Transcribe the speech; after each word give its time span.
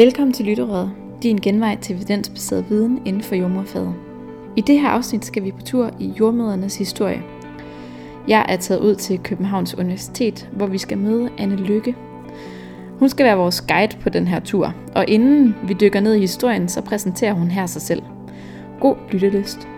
Velkommen 0.00 0.32
til 0.32 0.46
Lytterøret, 0.46 0.92
din 1.22 1.36
genvej 1.36 1.78
til 1.80 1.96
evidensbaseret 1.96 2.70
viden 2.70 3.06
inden 3.06 3.22
for 3.22 3.34
jordmorfaget. 3.34 3.94
I 4.56 4.60
det 4.60 4.80
her 4.80 4.88
afsnit 4.88 5.24
skal 5.24 5.44
vi 5.44 5.50
på 5.50 5.62
tur 5.62 5.90
i 5.98 6.12
jordmødernes 6.20 6.76
historie. 6.76 7.22
Jeg 8.28 8.46
er 8.48 8.56
taget 8.56 8.80
ud 8.80 8.94
til 8.94 9.18
Københavns 9.18 9.74
Universitet, 9.74 10.48
hvor 10.52 10.66
vi 10.66 10.78
skal 10.78 10.98
møde 10.98 11.30
Anne 11.38 11.56
Lykke. 11.56 11.96
Hun 12.98 13.08
skal 13.08 13.26
være 13.26 13.36
vores 13.36 13.60
guide 13.60 13.96
på 14.00 14.08
den 14.08 14.28
her 14.28 14.40
tur, 14.40 14.74
og 14.94 15.08
inden 15.08 15.54
vi 15.68 15.74
dykker 15.80 16.00
ned 16.00 16.14
i 16.14 16.20
historien, 16.20 16.68
så 16.68 16.82
præsenterer 16.82 17.32
hun 17.32 17.50
her 17.50 17.66
sig 17.66 17.82
selv. 17.82 18.02
God 18.80 18.96
lyttelyst. 19.10 19.68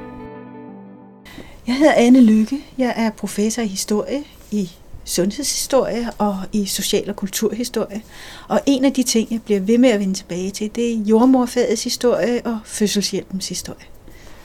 Jeg 1.67 1.75
hedder 1.75 1.93
Anne 1.97 2.21
Lykke. 2.21 2.57
Jeg 2.79 2.95
er 2.97 3.11
professor 3.11 3.63
i 3.63 3.67
historie 3.67 4.19
i 4.51 4.71
sundhedshistorie 5.05 6.11
og 6.19 6.37
i 6.53 6.67
social- 6.67 7.11
og 7.11 7.17
kulturhistorie. 7.17 8.03
Og 8.49 8.61
en 8.67 8.85
af 8.85 8.93
de 8.93 9.03
ting, 9.03 9.29
jeg 9.31 9.43
bliver 9.43 9.61
ved 9.61 9.79
med 9.79 9.89
at 9.89 10.01
vende 10.01 10.15
tilbage 10.15 10.51
til, 10.51 10.71
det 10.75 10.93
er 10.93 10.99
jordmorfagets 10.99 11.85
historie 11.85 12.41
og 12.45 12.59
fødselshjælpens 12.65 13.49
historie. 13.49 13.85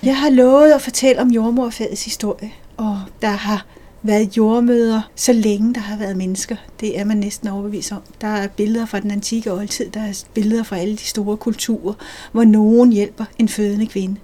Jeg 0.04 0.18
har 0.18 0.30
lovet 0.30 0.72
at 0.72 0.82
fortælle 0.82 1.22
om 1.22 1.28
jordmorfagets 1.28 2.06
historie, 2.06 2.52
og 2.78 3.02
der 3.22 3.30
har 3.30 3.66
været 4.04 4.38
jordmøder 4.38 5.02
så 5.16 5.34
længe 5.34 5.74
der 5.74 5.80
har 5.80 5.98
været 5.98 6.18
mennesker. 6.18 6.56
Det 6.80 7.00
er 7.00 7.04
man 7.04 7.18
næsten 7.18 7.48
overbevist 7.48 7.92
om. 7.92 8.02
Der 8.22 8.28
er 8.28 8.48
billeder 8.48 8.86
fra 8.86 9.00
den 9.00 9.12
antikke 9.12 9.54
oldtid, 9.54 9.90
der 9.90 10.02
er 10.02 10.24
billeder 10.34 10.64
fra 10.64 10.78
alle 10.78 10.96
de 10.96 11.04
store 11.04 11.38
kulturer, 11.38 11.94
hvor 12.32 12.44
nogen 12.44 12.92
hjælper 12.92 13.26
en 13.40 13.50
fødende 13.50 13.88
kvinde. 13.88 14.16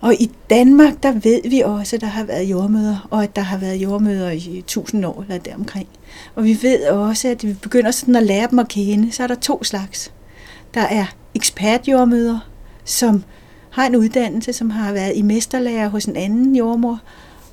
Og 0.00 0.14
i 0.14 0.30
Danmark, 0.50 1.02
der 1.02 1.12
ved 1.12 1.50
vi 1.50 1.60
også, 1.60 1.96
at 1.96 2.00
der 2.00 2.08
har 2.08 2.24
været 2.24 2.44
jordmøder, 2.44 3.08
og 3.10 3.22
at 3.22 3.36
der 3.36 3.42
har 3.42 3.58
været 3.58 3.76
jordmøder 3.76 4.30
i 4.30 4.64
tusind 4.66 5.04
år 5.04 5.22
eller 5.22 5.38
deromkring. 5.38 5.88
Og 6.34 6.44
vi 6.44 6.58
ved 6.62 6.86
også, 6.86 7.28
at 7.28 7.46
vi 7.46 7.52
begynder 7.52 7.90
sådan 7.90 8.16
at 8.16 8.22
lære 8.22 8.48
dem 8.50 8.58
at 8.58 8.68
kende, 8.68 9.12
så 9.12 9.22
er 9.22 9.26
der 9.26 9.34
to 9.34 9.64
slags. 9.64 10.12
Der 10.74 10.80
er 10.80 11.04
ekspertjordmøder, 11.34 12.38
som 12.84 13.24
har 13.70 13.86
en 13.86 13.96
uddannelse, 13.96 14.52
som 14.52 14.70
har 14.70 14.92
været 14.92 15.16
i 15.16 15.22
mesterlærer 15.22 15.88
hos 15.88 16.04
en 16.04 16.16
anden 16.16 16.56
jordmor, 16.56 17.00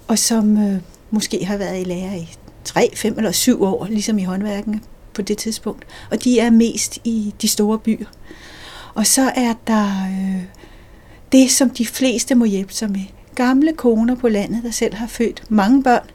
og 0.08 0.20
som 0.20 0.58
øh, 0.58 0.82
måske 1.12 1.46
har 1.46 1.58
været 1.58 1.82
i 1.82 1.84
lærer 1.84 2.16
i 2.16 2.36
3, 2.64 2.92
5 2.96 3.18
eller 3.18 3.32
7 3.32 3.64
år, 3.64 3.88
ligesom 3.90 4.18
i 4.18 4.24
håndværken 4.24 4.84
på 5.14 5.22
det 5.22 5.38
tidspunkt. 5.38 5.86
Og 6.12 6.24
de 6.24 6.40
er 6.40 6.50
mest 6.50 7.00
i 7.04 7.34
de 7.42 7.48
store 7.48 7.80
byer. 7.80 8.06
Og 8.94 9.08
så 9.08 9.32
er 9.36 9.54
der 9.68 9.86
øh, 9.86 10.44
det, 11.32 11.52
som 11.52 11.70
de 11.70 11.86
fleste 11.86 12.36
må 12.36 12.46
hjælpe 12.46 12.74
sig 12.74 12.92
med. 12.92 13.02
Gamle 13.36 13.74
koner 13.74 14.16
på 14.16 14.28
landet, 14.28 14.64
der 14.64 14.72
selv 14.72 14.94
har 14.94 15.08
født 15.08 15.44
mange 15.50 15.84
børn, 15.84 16.10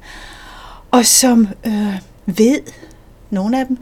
og 0.91 1.07
som 1.07 1.49
øh, 1.67 1.99
ved, 2.27 2.59
nogle 3.31 3.61
af 3.61 3.67
dem, 3.67 3.79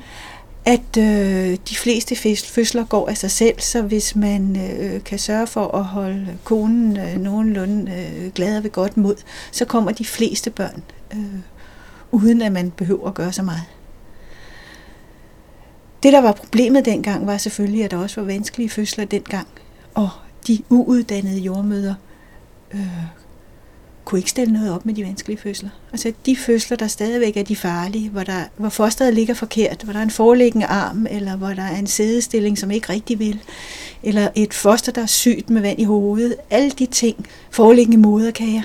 at 0.64 0.96
øh, 0.98 1.58
de 1.68 1.76
fleste 1.76 2.16
fødsler 2.46 2.84
går 2.84 3.08
af 3.08 3.16
sig 3.16 3.30
selv, 3.30 3.60
så 3.60 3.82
hvis 3.82 4.16
man 4.16 4.56
øh, 4.56 5.04
kan 5.04 5.18
sørge 5.18 5.46
for 5.46 5.68
at 5.68 5.84
holde 5.84 6.38
konen 6.44 6.96
øh, 6.96 7.16
nogenlunde 7.16 7.92
øh, 7.92 8.32
glad 8.32 8.60
ved 8.60 8.70
godt 8.70 8.96
mod, 8.96 9.16
så 9.52 9.64
kommer 9.64 9.92
de 9.92 10.04
fleste 10.04 10.50
børn, 10.50 10.82
øh, 11.12 11.38
uden 12.12 12.42
at 12.42 12.52
man 12.52 12.70
behøver 12.70 13.08
at 13.08 13.14
gøre 13.14 13.32
så 13.32 13.42
meget. 13.42 13.62
Det, 16.02 16.12
der 16.12 16.20
var 16.20 16.32
problemet 16.32 16.84
dengang, 16.84 17.26
var 17.26 17.36
selvfølgelig, 17.36 17.84
at 17.84 17.90
der 17.90 17.96
også 17.96 18.20
var 18.20 18.26
vanskelige 18.26 18.70
fødsler 18.70 19.04
dengang, 19.04 19.46
og 19.94 20.08
de 20.46 20.62
uuddannede 20.68 21.38
jordmøder 21.38 21.94
øh, 22.74 22.80
kunne 24.04 24.18
ikke 24.18 24.30
stille 24.30 24.52
noget 24.52 24.72
op 24.72 24.86
med 24.86 24.94
de 24.94 25.04
vanskelige 25.04 25.38
fødsler. 25.38 25.68
Altså 25.92 26.12
de 26.26 26.36
fødsler, 26.36 26.76
der 26.76 26.86
stadigvæk 26.86 27.36
er 27.36 27.42
de 27.42 27.56
farlige, 27.56 28.08
hvor, 28.08 28.22
der, 28.22 28.44
hvor 28.56 28.68
fosteret 28.68 29.14
ligger 29.14 29.34
forkert, 29.34 29.82
hvor 29.82 29.92
der 29.92 30.00
er 30.00 30.02
en 30.02 30.10
foreliggende 30.10 30.66
arm, 30.66 31.06
eller 31.10 31.36
hvor 31.36 31.48
der 31.48 31.62
er 31.62 31.76
en 31.76 31.86
sædestilling, 31.86 32.58
som 32.58 32.70
ikke 32.70 32.92
rigtig 32.92 33.18
vil, 33.18 33.40
eller 34.02 34.28
et 34.34 34.54
foster, 34.54 34.92
der 34.92 35.02
er 35.02 35.06
sygt 35.06 35.50
med 35.50 35.60
vand 35.62 35.80
i 35.80 35.84
hovedet, 35.84 36.36
alle 36.50 36.70
de 36.70 36.86
ting, 36.86 37.26
foreliggende 37.50 37.98
moderkager, 37.98 38.62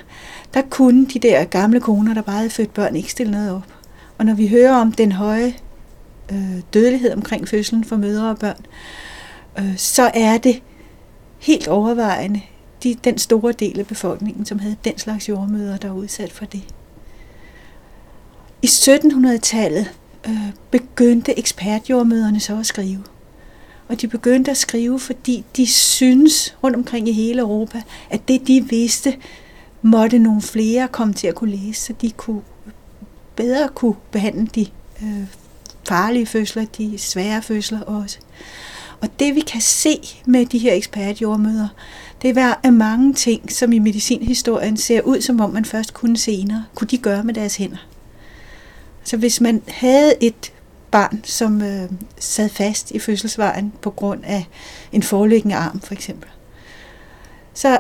der 0.54 0.62
kunne 0.70 1.06
de 1.06 1.20
der 1.20 1.44
gamle 1.44 1.80
koner, 1.80 2.14
der 2.14 2.22
bare 2.22 2.38
havde 2.38 2.50
født 2.50 2.74
børn, 2.74 2.96
ikke 2.96 3.12
stille 3.12 3.32
noget 3.32 3.52
op. 3.52 3.66
Og 4.18 4.26
når 4.26 4.34
vi 4.34 4.48
hører 4.48 4.76
om 4.76 4.92
den 4.92 5.12
høje 5.12 5.54
øh, 6.32 6.60
dødelighed 6.74 7.14
omkring 7.14 7.48
fødslen 7.48 7.84
for 7.84 7.96
mødre 7.96 8.30
og 8.30 8.40
børn, 8.40 8.66
øh, 9.60 9.78
så 9.78 10.12
er 10.14 10.38
det 10.38 10.62
helt 11.40 11.68
overvejende 11.68 12.42
de, 12.84 12.96
den 13.04 13.18
store 13.18 13.52
del 13.52 13.80
af 13.80 13.88
befolkningen, 13.88 14.46
som 14.46 14.60
havde 14.60 14.76
den 14.86 14.98
slags 14.98 15.30
jordmøder, 15.30 15.78
der 15.78 15.88
var 15.88 15.96
udsat 15.96 16.32
for 16.32 16.46
det. 16.46 16.64
I 18.62 18.68
1700-tallet 18.68 19.92
øh, 20.28 20.54
begyndte 20.72 21.40
ekspertjordmøderne 21.40 22.40
så 22.40 22.60
at 22.60 22.66
skrive. 22.66 23.04
Og 23.88 24.02
de 24.02 24.08
begyndte 24.08 24.52
at 24.52 24.58
skrive, 24.58 25.00
fordi 25.00 25.44
de 25.56 25.68
synes 25.68 26.56
rundt 26.64 26.76
omkring 26.76 27.10
i 27.10 27.12
hele 27.12 27.42
Europa, 27.42 27.82
at 28.10 28.28
det 28.28 28.48
de 28.48 28.66
vidste, 28.70 29.18
måtte 29.82 30.20
nogle 30.20 30.42
flere 30.42 30.88
komme 30.88 31.14
til 31.14 31.28
at 31.28 31.36
kunne 31.36 31.56
læse, 31.56 31.82
så 31.82 31.94
de 32.02 32.12
kunne 32.12 32.42
bedre 33.36 33.70
kunne 33.76 33.96
behandle 34.12 34.48
de 34.56 34.68
øh, 35.04 35.24
farlige 35.88 36.26
fødsler, 36.26 36.66
de 36.66 36.98
svære 36.98 37.42
fødsler 37.42 37.82
også. 37.82 38.20
Og 39.06 39.12
det 39.20 39.36
vi 39.36 39.40
kan 39.40 39.62
se 39.62 40.00
med 40.26 40.46
de 40.46 40.58
her 40.58 40.74
ekspertjordmøder, 40.74 41.68
det 42.22 42.38
er 42.38 42.54
at 42.64 42.74
mange 42.74 43.14
ting, 43.14 43.52
som 43.52 43.72
i 43.72 43.80
medicinhistorien 43.80 44.78
ser 44.78 45.02
ud, 45.02 45.22
som 45.22 45.40
om 45.40 45.50
man 45.50 45.66
først 45.66 45.94
kunne 45.94 46.18
senere, 46.18 46.66
kunne 46.76 46.88
de 46.88 46.98
gøre 46.98 47.24
med 47.24 47.34
deres 47.34 47.56
hænder. 47.56 47.88
Så 49.04 49.18
hvis 49.18 49.42
man 49.42 49.62
havde 49.68 50.14
et 50.22 50.54
barn, 50.92 51.22
som 51.24 51.62
øh, 51.62 51.90
sad 52.20 52.50
fast 52.50 52.92
i 52.92 53.00
fødselsvejen 53.00 53.74
på 53.82 53.90
grund 53.90 54.24
af 54.24 54.46
en 54.92 55.04
foreliggende 55.04 55.56
arm 55.56 55.80
for 55.80 55.94
eksempel, 55.94 56.30
så 57.54 57.80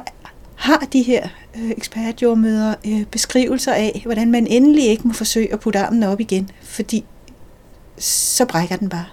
har 0.56 0.88
de 0.94 1.02
her 1.02 1.28
øh, 1.56 1.72
ekspertjordmøder 1.72 2.75
øh, 2.88 3.06
beskrivelser 3.06 3.74
af, 3.74 4.02
hvordan 4.06 4.31
man 4.31 4.47
endelig 4.47 4.86
ikke 4.86 5.07
må 5.07 5.13
forsøge 5.13 5.53
at 5.53 5.59
putte 5.59 5.80
armen 5.80 6.03
op 6.03 6.19
igen, 6.19 6.50
fordi 6.62 7.06
så 7.97 8.46
brækker 8.46 8.75
den 8.75 8.90
bare 8.90 9.06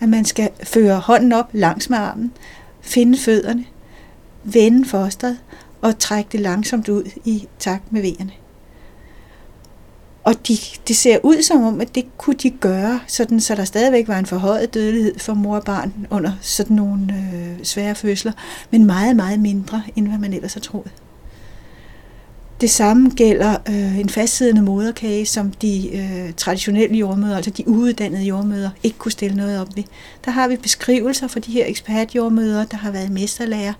at 0.00 0.08
man 0.08 0.24
skal 0.24 0.50
føre 0.62 0.98
hånden 0.98 1.32
op 1.32 1.48
langs 1.52 1.90
med 1.90 1.98
armen, 1.98 2.32
finde 2.80 3.18
fødderne, 3.18 3.64
vende 4.44 4.88
fosteret 4.88 5.38
og 5.80 5.98
trække 5.98 6.28
det 6.32 6.40
langsomt 6.40 6.88
ud 6.88 7.04
i 7.24 7.48
takt 7.58 7.92
med 7.92 8.02
vejerne. 8.02 8.32
Og 10.24 10.48
de, 10.48 10.56
det 10.88 10.96
ser 10.96 11.18
ud 11.22 11.42
som 11.42 11.62
om, 11.62 11.80
at 11.80 11.94
det 11.94 12.06
kunne 12.18 12.36
de 12.36 12.50
gøre, 12.50 13.00
sådan, 13.06 13.40
så 13.40 13.54
der 13.54 13.64
stadigvæk 13.64 14.08
var 14.08 14.18
en 14.18 14.26
forhøjet 14.26 14.74
dødelighed 14.74 15.18
for 15.18 15.34
mor 15.34 15.56
og 15.56 15.64
barn 15.64 16.06
under 16.10 16.32
sådan 16.40 16.76
nogle 16.76 17.14
øh, 17.14 17.64
svære 17.64 17.94
fødsler, 17.94 18.32
men 18.70 18.84
meget, 18.84 19.16
meget 19.16 19.40
mindre, 19.40 19.82
end 19.96 20.08
hvad 20.08 20.18
man 20.18 20.32
ellers 20.32 20.54
har 20.54 20.60
troet. 20.60 20.90
Det 22.60 22.70
samme 22.70 23.10
gælder 23.10 23.56
øh, 23.68 23.98
en 23.98 24.08
fastsiddende 24.08 24.62
moderkage, 24.62 25.26
som 25.26 25.50
de 25.50 25.96
øh, 25.96 26.32
traditionelle 26.34 26.96
jordmøder, 26.96 27.36
altså 27.36 27.50
de 27.50 27.68
uuddannede 27.68 28.22
jordmøder, 28.22 28.70
ikke 28.82 28.98
kunne 28.98 29.12
stille 29.12 29.36
noget 29.36 29.60
op 29.60 29.76
ved. 29.76 29.84
Der 30.24 30.30
har 30.30 30.48
vi 30.48 30.56
beskrivelser 30.56 31.28
for 31.28 31.40
de 31.40 31.52
her 31.52 31.66
ekspertjordmøder, 31.66 32.64
der 32.64 32.76
har 32.76 32.90
været 32.90 33.10
mesterlærer, 33.10 33.72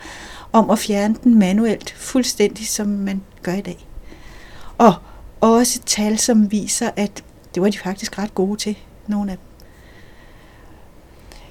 om 0.52 0.70
at 0.70 0.78
fjerne 0.78 1.16
den 1.24 1.38
manuelt, 1.38 1.94
fuldstændig 1.96 2.66
som 2.66 2.86
man 2.86 3.22
gør 3.42 3.54
i 3.54 3.60
dag. 3.60 3.86
Og 4.78 4.94
også 5.40 5.80
tal, 5.86 6.18
som 6.18 6.52
viser, 6.52 6.90
at 6.96 7.24
det 7.54 7.62
var 7.62 7.68
de 7.68 7.78
faktisk 7.78 8.18
ret 8.18 8.34
gode 8.34 8.58
til, 8.58 8.78
nogle 9.06 9.32
af 9.32 9.36
dem. 9.36 9.47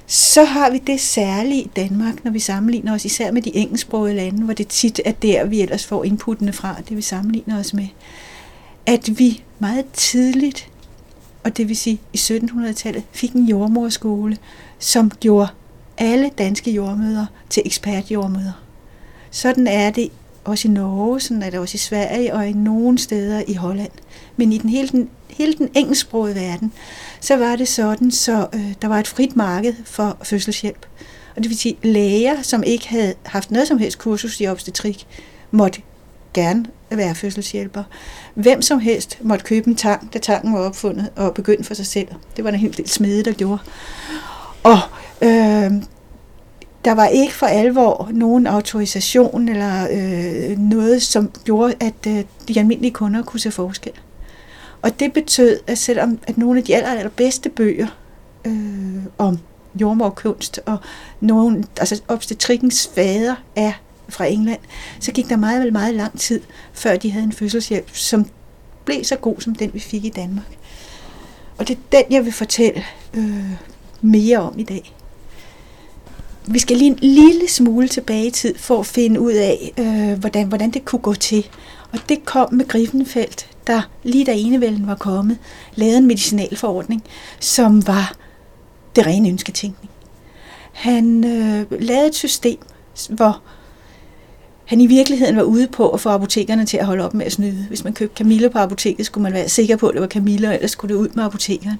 Så 0.09 0.43
har 0.43 0.69
vi 0.69 0.77
det 0.77 1.01
særlige 1.01 1.61
i 1.61 1.71
Danmark, 1.75 2.23
når 2.23 2.31
vi 2.31 2.39
sammenligner 2.39 2.93
os 2.93 3.05
især 3.05 3.31
med 3.31 3.41
de 3.41 3.55
engelsksprogede 3.55 4.15
lande, 4.15 4.43
hvor 4.43 4.53
det 4.53 4.67
tit 4.67 5.01
er 5.05 5.11
der, 5.11 5.45
vi 5.45 5.61
ellers 5.61 5.85
får 5.85 6.03
inputtene 6.03 6.53
fra, 6.53 6.75
det 6.89 6.97
vi 6.97 7.01
sammenligner 7.01 7.59
os 7.59 7.73
med, 7.73 7.87
at 8.85 9.19
vi 9.19 9.43
meget 9.59 9.85
tidligt, 9.93 10.69
og 11.43 11.57
det 11.57 11.67
vil 11.67 11.77
sige 11.77 11.99
i 12.13 12.17
1700-tallet, 12.17 13.03
fik 13.11 13.31
en 13.31 13.45
jordmorskole, 13.45 14.37
som 14.79 15.11
gjorde 15.19 15.47
alle 15.97 16.31
danske 16.37 16.71
jordmøder 16.71 17.25
til 17.49 17.63
ekspertjordmøder. 17.65 18.63
Sådan 19.31 19.67
er 19.67 19.89
det 19.89 20.09
også 20.43 20.67
i 20.67 20.71
Norge, 20.71 21.19
sådan 21.19 21.43
er 21.43 21.49
det 21.49 21.59
også 21.59 21.75
i 21.75 21.77
Sverige 21.77 22.33
og 22.33 22.47
i 22.47 22.53
nogle 22.53 22.97
steder 22.97 23.43
i 23.47 23.53
Holland. 23.53 23.91
Men 24.37 24.53
i 24.53 24.57
den 24.57 24.69
hele 24.69 24.87
den, 24.87 25.09
hele 25.37 25.53
den 25.53 25.69
engelsksprogede 25.73 26.35
verden, 26.35 26.73
så 27.19 27.35
var 27.35 27.55
det 27.55 27.67
sådan, 27.67 28.11
så 28.11 28.47
øh, 28.53 28.73
der 28.81 28.87
var 28.87 28.99
et 28.99 29.07
frit 29.07 29.35
marked 29.35 29.73
for 29.85 30.17
fødselshjælp. 30.23 30.85
Og 31.35 31.43
det 31.43 31.49
vil 31.49 31.57
sige, 31.57 31.77
læger, 31.83 32.41
som 32.41 32.63
ikke 32.63 32.87
havde 32.87 33.13
haft 33.25 33.51
noget 33.51 33.67
som 33.67 33.77
helst 33.77 33.97
kursus 33.97 34.41
i 34.41 34.47
obstetrik, 34.47 35.07
måtte 35.51 35.81
gerne 36.33 36.65
være 36.89 37.15
fødselshjælper. 37.15 37.83
Hvem 38.33 38.61
som 38.61 38.79
helst 38.79 39.17
måtte 39.21 39.45
købe 39.45 39.67
en 39.67 39.75
tang, 39.75 40.13
da 40.13 40.19
tangen 40.19 40.53
var 40.53 40.59
opfundet, 40.59 41.09
og 41.15 41.33
begynde 41.33 41.63
for 41.63 41.73
sig 41.73 41.85
selv. 41.85 42.07
Det 42.35 42.43
var 42.43 42.49
en 42.49 42.55
helt 42.55 42.77
del 42.77 42.89
smede, 42.89 43.23
der 43.23 43.31
gjorde. 43.31 43.59
Og 44.63 44.79
øh, 45.21 45.71
der 46.85 46.91
var 46.91 47.07
ikke 47.07 47.33
for 47.33 47.45
alvor 47.45 48.09
nogen 48.13 48.47
autorisation 48.47 49.49
eller 49.49 49.87
øh, 49.91 50.57
noget, 50.57 51.01
som 51.01 51.31
gjorde, 51.43 51.73
at 51.79 52.07
øh, 52.07 52.23
de 52.47 52.59
almindelige 52.59 52.93
kunder 52.93 53.23
kunne 53.23 53.39
se 53.39 53.51
forskel. 53.51 53.91
Og 54.87 54.99
det 54.99 55.13
betød, 55.13 55.59
at 55.67 55.77
selvom 55.77 56.19
at 56.27 56.37
nogle 56.37 56.59
af 56.59 56.65
de 56.65 56.75
aller, 56.75 56.89
aller 56.89 57.09
bedste 57.09 57.49
bøger 57.49 57.87
øh, 58.45 59.03
om 59.17 59.39
jordmorkunst, 59.81 60.59
og 60.65 60.77
nogen, 61.21 61.65
altså 61.79 62.01
obstetrikkens 62.07 62.89
fader 62.95 63.35
er 63.55 63.71
fra 64.09 64.25
England, 64.25 64.59
så 64.99 65.11
gik 65.11 65.29
der 65.29 65.35
meget, 65.35 65.73
meget 65.73 65.95
lang 65.95 66.19
tid, 66.19 66.41
før 66.73 66.95
de 66.95 67.11
havde 67.11 67.25
en 67.25 67.31
fødselshjælp, 67.31 67.95
som 67.95 68.25
blev 68.85 69.03
så 69.03 69.15
god 69.15 69.35
som 69.39 69.55
den, 69.55 69.73
vi 69.73 69.79
fik 69.79 70.05
i 70.05 70.09
Danmark. 70.09 70.57
Og 71.57 71.67
det 71.67 71.77
er 71.77 71.97
den, 71.97 72.11
jeg 72.11 72.25
vil 72.25 72.33
fortælle 72.33 72.83
øh, 73.13 73.51
mere 74.01 74.37
om 74.37 74.59
i 74.59 74.63
dag. 74.63 74.93
Vi 76.45 76.59
skal 76.59 76.77
lige 76.77 76.91
en 76.91 76.99
lille 77.01 77.47
smule 77.49 77.87
tilbage 77.87 78.27
i 78.27 78.31
tid 78.31 78.57
for 78.57 78.79
at 78.79 78.85
finde 78.85 79.19
ud 79.19 79.33
af, 79.33 79.73
øh, 79.77 80.19
hvordan, 80.19 80.47
hvordan 80.47 80.71
det 80.71 80.85
kunne 80.85 81.01
gå 81.01 81.13
til. 81.13 81.47
Og 81.93 81.99
det 82.09 82.25
kom 82.25 82.53
med 82.53 82.67
Griffenfeldt, 82.67 83.56
der 83.67 83.81
lige 84.03 84.25
da 84.25 84.33
enevælden 84.35 84.87
var 84.87 84.95
kommet, 84.95 85.37
lavede 85.75 85.97
en 85.97 86.07
medicinalforordning, 86.07 87.03
som 87.39 87.87
var 87.87 88.15
det 88.95 89.05
rene 89.05 89.29
ønsketænkning. 89.29 89.91
Han 90.71 91.23
øh, 91.23 91.81
lavede 91.81 92.07
et 92.07 92.15
system, 92.15 92.57
hvor 93.09 93.41
han 94.65 94.81
i 94.81 94.87
virkeligheden 94.87 95.35
var 95.35 95.43
ude 95.43 95.67
på 95.67 95.89
at 95.89 95.99
få 95.99 96.09
apotekerne 96.09 96.65
til 96.65 96.77
at 96.77 96.85
holde 96.85 97.05
op 97.05 97.13
med 97.13 97.25
at 97.25 97.31
snyde. 97.31 97.65
Hvis 97.67 97.83
man 97.83 97.93
købte 97.93 98.17
Camilla 98.17 98.47
på 98.47 98.59
apoteket, 98.59 99.05
skulle 99.05 99.23
man 99.23 99.33
være 99.33 99.49
sikker 99.49 99.75
på, 99.75 99.87
at 99.87 99.93
det 99.93 100.01
var 100.01 100.07
Camilla, 100.07 100.53
ellers 100.53 100.71
skulle 100.71 100.95
det 100.95 101.01
ud 101.01 101.09
med 101.15 101.23
apotekeren. 101.23 101.79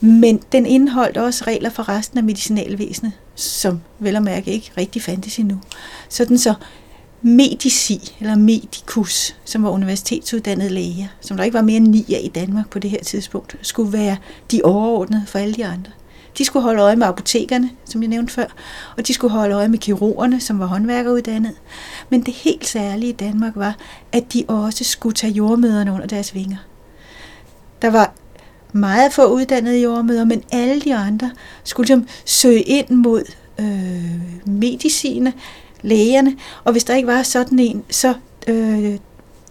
Men 0.00 0.40
den 0.52 0.66
indeholdt 0.66 1.16
også 1.16 1.44
regler 1.46 1.70
for 1.70 1.88
resten 1.88 2.18
af 2.18 2.24
medicinalvæsenet, 2.24 3.12
som 3.34 3.80
vel 3.98 4.16
og 4.16 4.22
mærke 4.22 4.50
ikke 4.50 4.72
rigtig 4.78 5.02
fandtes 5.02 5.38
endnu. 5.38 5.60
Sådan 6.08 6.38
så 6.38 6.54
Medici, 7.22 8.16
eller 8.20 8.36
Medicus, 8.36 9.36
som 9.44 9.62
var 9.62 9.70
universitetsuddannede 9.70 10.70
læger, 10.70 11.06
som 11.20 11.36
der 11.36 11.44
ikke 11.44 11.54
var 11.54 11.62
mere 11.62 11.76
end 11.76 11.88
ni 11.88 12.04
af 12.14 12.20
i 12.22 12.28
Danmark 12.28 12.70
på 12.70 12.78
det 12.78 12.90
her 12.90 13.02
tidspunkt, 13.02 13.56
skulle 13.62 13.92
være 13.92 14.16
de 14.50 14.60
overordnede 14.64 15.22
for 15.26 15.38
alle 15.38 15.54
de 15.54 15.66
andre. 15.66 15.92
De 16.38 16.44
skulle 16.44 16.62
holde 16.62 16.82
øje 16.82 16.96
med 16.96 17.06
apotekerne, 17.06 17.70
som 17.84 18.02
jeg 18.02 18.08
nævnte 18.08 18.32
før, 18.32 18.46
og 18.96 19.06
de 19.06 19.14
skulle 19.14 19.32
holde 19.32 19.54
øje 19.54 19.68
med 19.68 19.78
kirurgerne, 19.78 20.40
som 20.40 20.58
var 20.58 20.66
håndværkeruddannet. 20.66 21.52
Men 22.10 22.22
det 22.22 22.34
helt 22.34 22.66
særlige 22.66 23.10
i 23.10 23.16
Danmark 23.16 23.52
var, 23.56 23.76
at 24.12 24.32
de 24.32 24.44
også 24.48 24.84
skulle 24.84 25.14
tage 25.14 25.32
jordmøderne 25.32 25.92
under 25.92 26.06
deres 26.06 26.34
vinger. 26.34 26.56
Der 27.82 27.90
var 27.90 28.12
meget 28.72 29.12
få 29.12 29.26
uddannede 29.26 29.82
jordmøder, 29.82 30.24
men 30.24 30.42
alle 30.52 30.80
de 30.80 30.94
andre 30.94 31.30
skulle 31.64 31.86
som 31.86 32.06
søge 32.24 32.62
ind 32.62 32.90
mod 32.90 33.22
øh, 33.58 34.52
medicine, 34.52 35.32
lægerne, 35.82 36.36
og 36.64 36.72
hvis 36.72 36.84
der 36.84 36.94
ikke 36.94 37.06
var 37.06 37.22
sådan 37.22 37.58
en, 37.58 37.84
så 37.90 38.14
øh, 38.48 38.96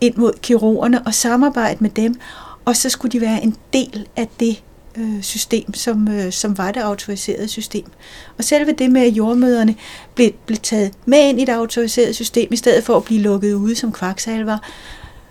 ind 0.02 0.16
mod 0.16 0.34
kirurgerne 0.42 1.02
og 1.06 1.14
samarbejde 1.14 1.78
med 1.80 1.90
dem, 1.90 2.20
og 2.66 2.76
så 2.76 2.90
skulle 2.90 3.12
de 3.12 3.22
være 3.22 3.44
en 3.44 3.56
del 3.74 4.08
af 4.16 4.28
det 4.40 4.64
øh, 4.98 5.22
system, 5.22 5.74
som, 5.74 6.08
øh, 6.08 6.32
som 6.32 6.58
var 6.58 6.72
det 6.72 6.80
autoriserede 6.80 7.48
system. 7.48 7.86
Og 8.38 8.44
selve 8.44 8.72
det 8.72 8.92
med, 8.92 9.02
at 9.02 9.14
jordmøderne 9.14 9.76
blev, 10.16 10.32
blev 10.46 10.58
taget 10.58 10.94
med 11.06 11.30
ind 11.30 11.42
i 11.42 11.46
det 11.46 11.54
autoriserede 11.54 12.14
system, 12.14 12.54
i 12.54 12.56
stedet 12.56 12.84
for 12.84 12.98
at 12.98 13.04
blive 13.04 13.22
lukket 13.22 13.54
ude 13.54 13.76
som 13.76 13.92
kvaksalver, 13.92 14.58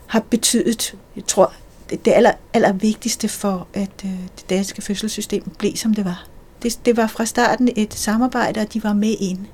har 0.07 0.21
betydet, 0.21 0.95
jeg 1.17 1.27
tror, 1.27 1.53
det, 1.91 2.05
det 2.05 2.13
aller, 2.13 2.33
aller 2.53 2.73
vigtigste 2.73 3.29
for, 3.29 3.67
at 3.75 3.91
øh, 4.05 4.11
det 4.11 4.51
danske 4.51 4.83
fødselssystem 4.83 5.43
blev, 5.59 5.77
som 5.77 5.95
det 5.95 6.05
var. 6.05 6.27
Det, 6.63 6.79
det 6.85 6.97
var 6.97 7.07
fra 7.07 7.25
starten 7.25 7.69
et 7.77 7.95
samarbejde, 7.95 8.61
og 8.61 8.73
de 8.73 8.85
var 8.85 8.93
med 8.93 9.15
inde. 9.21 9.47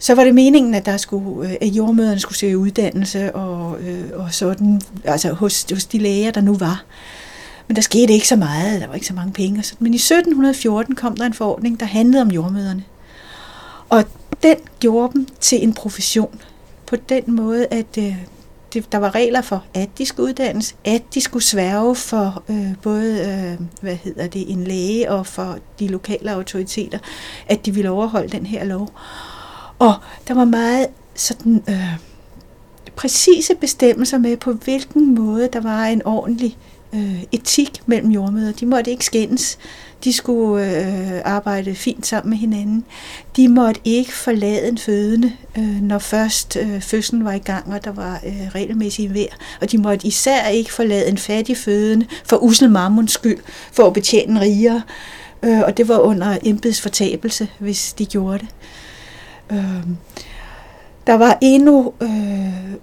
Så 0.00 0.14
var 0.14 0.24
det 0.24 0.34
meningen, 0.34 0.74
at 0.74 0.86
der 0.86 0.96
skulle, 0.96 1.48
øh, 1.48 1.56
at 1.60 1.68
jordmøderne 1.68 2.20
skulle 2.20 2.38
søge 2.38 2.58
uddannelse 2.58 3.34
og, 3.34 3.80
øh, 3.80 4.04
og 4.14 4.34
sådan, 4.34 4.80
altså 5.04 5.32
hos, 5.32 5.66
hos 5.72 5.84
de 5.84 5.98
læger, 5.98 6.30
der 6.30 6.40
nu 6.40 6.54
var. 6.54 6.84
Men 7.68 7.76
der 7.76 7.82
skete 7.82 8.12
ikke 8.12 8.28
så 8.28 8.36
meget, 8.36 8.80
der 8.80 8.86
var 8.86 8.94
ikke 8.94 9.06
så 9.06 9.14
mange 9.14 9.32
penge. 9.32 9.58
Og 9.58 9.64
sådan. 9.64 9.84
Men 9.84 9.94
i 9.94 9.96
1714 9.96 10.94
kom 10.94 11.16
der 11.16 11.24
en 11.24 11.34
forordning, 11.34 11.80
der 11.80 11.86
handlede 11.86 12.22
om 12.22 12.30
jordmøderne. 12.30 12.84
Og 13.88 14.04
den 14.42 14.56
gjorde 14.80 15.12
dem 15.12 15.26
til 15.40 15.62
en 15.62 15.74
profession 15.74 16.40
på 16.86 16.96
den 16.96 17.22
måde, 17.26 17.66
at 17.70 17.98
øh, 17.98 18.16
det, 18.72 18.92
der 18.92 18.98
var 18.98 19.14
regler 19.14 19.42
for, 19.42 19.64
at 19.74 19.88
de 19.98 20.06
skulle 20.06 20.28
uddannes, 20.28 20.74
at 20.84 21.02
de 21.14 21.20
skulle 21.20 21.44
sværge 21.44 21.94
for 21.94 22.42
øh, 22.48 22.74
både 22.82 23.20
øh, 23.20 23.66
hvad 23.80 23.96
hedder 23.96 24.26
det, 24.26 24.52
en 24.52 24.64
læge 24.64 25.10
og 25.10 25.26
for 25.26 25.58
de 25.78 25.88
lokale 25.88 26.32
autoriteter, 26.32 26.98
at 27.46 27.66
de 27.66 27.74
ville 27.74 27.90
overholde 27.90 28.28
den 28.28 28.46
her 28.46 28.64
lov. 28.64 28.90
Og 29.80 29.94
der 30.28 30.34
var 30.34 30.44
meget 30.44 30.86
sådan 31.14 31.62
øh, 31.68 31.96
præcise 32.96 33.54
bestemmelser 33.54 34.18
med, 34.18 34.36
på 34.36 34.52
hvilken 34.52 35.14
måde 35.14 35.48
der 35.52 35.60
var 35.60 35.84
en 35.84 36.02
ordentlig 36.04 36.56
øh, 36.94 37.22
etik 37.32 37.82
mellem 37.86 38.10
jordmøder. 38.10 38.52
De 38.52 38.66
måtte 38.66 38.90
ikke 38.90 39.04
skændes. 39.04 39.58
De 40.04 40.12
skulle 40.12 40.86
øh, 40.86 41.20
arbejde 41.24 41.74
fint 41.74 42.06
sammen 42.06 42.30
med 42.30 42.38
hinanden. 42.38 42.84
De 43.36 43.48
måtte 43.48 43.80
ikke 43.84 44.12
forlade 44.12 44.68
en 44.68 44.78
fødende, 44.78 45.32
øh, 45.58 45.82
når 45.82 45.98
først 45.98 46.56
øh, 46.56 46.80
fødslen 46.80 47.24
var 47.24 47.32
i 47.32 47.38
gang, 47.38 47.74
og 47.74 47.84
der 47.84 47.92
var 47.92 48.20
øh, 48.26 48.48
regelmæssigt 48.54 49.14
vejr. 49.14 49.36
Og 49.60 49.72
de 49.72 49.78
måtte 49.78 50.06
især 50.06 50.48
ikke 50.48 50.72
forlade 50.72 51.08
en 51.08 51.18
fattig 51.18 51.56
fødende 51.56 52.06
for 52.24 52.36
usel 52.36 52.70
mammons 52.70 53.12
skyld, 53.12 53.38
for 53.72 53.86
at 53.86 53.92
betjene 53.92 54.32
en 54.32 54.40
rigere. 54.40 54.82
Øh, 55.42 55.60
og 55.60 55.76
det 55.76 55.88
var 55.88 55.98
under 55.98 56.38
embedsfortabelse, 56.42 57.48
hvis 57.58 57.92
de 57.92 58.06
gjorde 58.06 58.38
det. 58.38 58.48
Øh, 59.52 59.86
der 61.06 61.14
var 61.14 61.38
endnu 61.40 61.92
øh, 62.00 62.74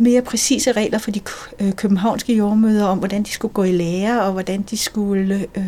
mere 0.00 0.22
præcise 0.22 0.72
regler 0.72 0.98
for 0.98 1.10
de 1.10 1.20
øh, 1.60 1.72
københavnske 1.72 2.36
jordmøder 2.36 2.84
om, 2.86 2.98
hvordan 2.98 3.22
de 3.22 3.30
skulle 3.30 3.54
gå 3.54 3.62
i 3.62 3.72
lære, 3.72 4.22
og 4.22 4.32
hvordan 4.32 4.62
de 4.62 4.76
skulle 4.76 5.46
øh, 5.54 5.64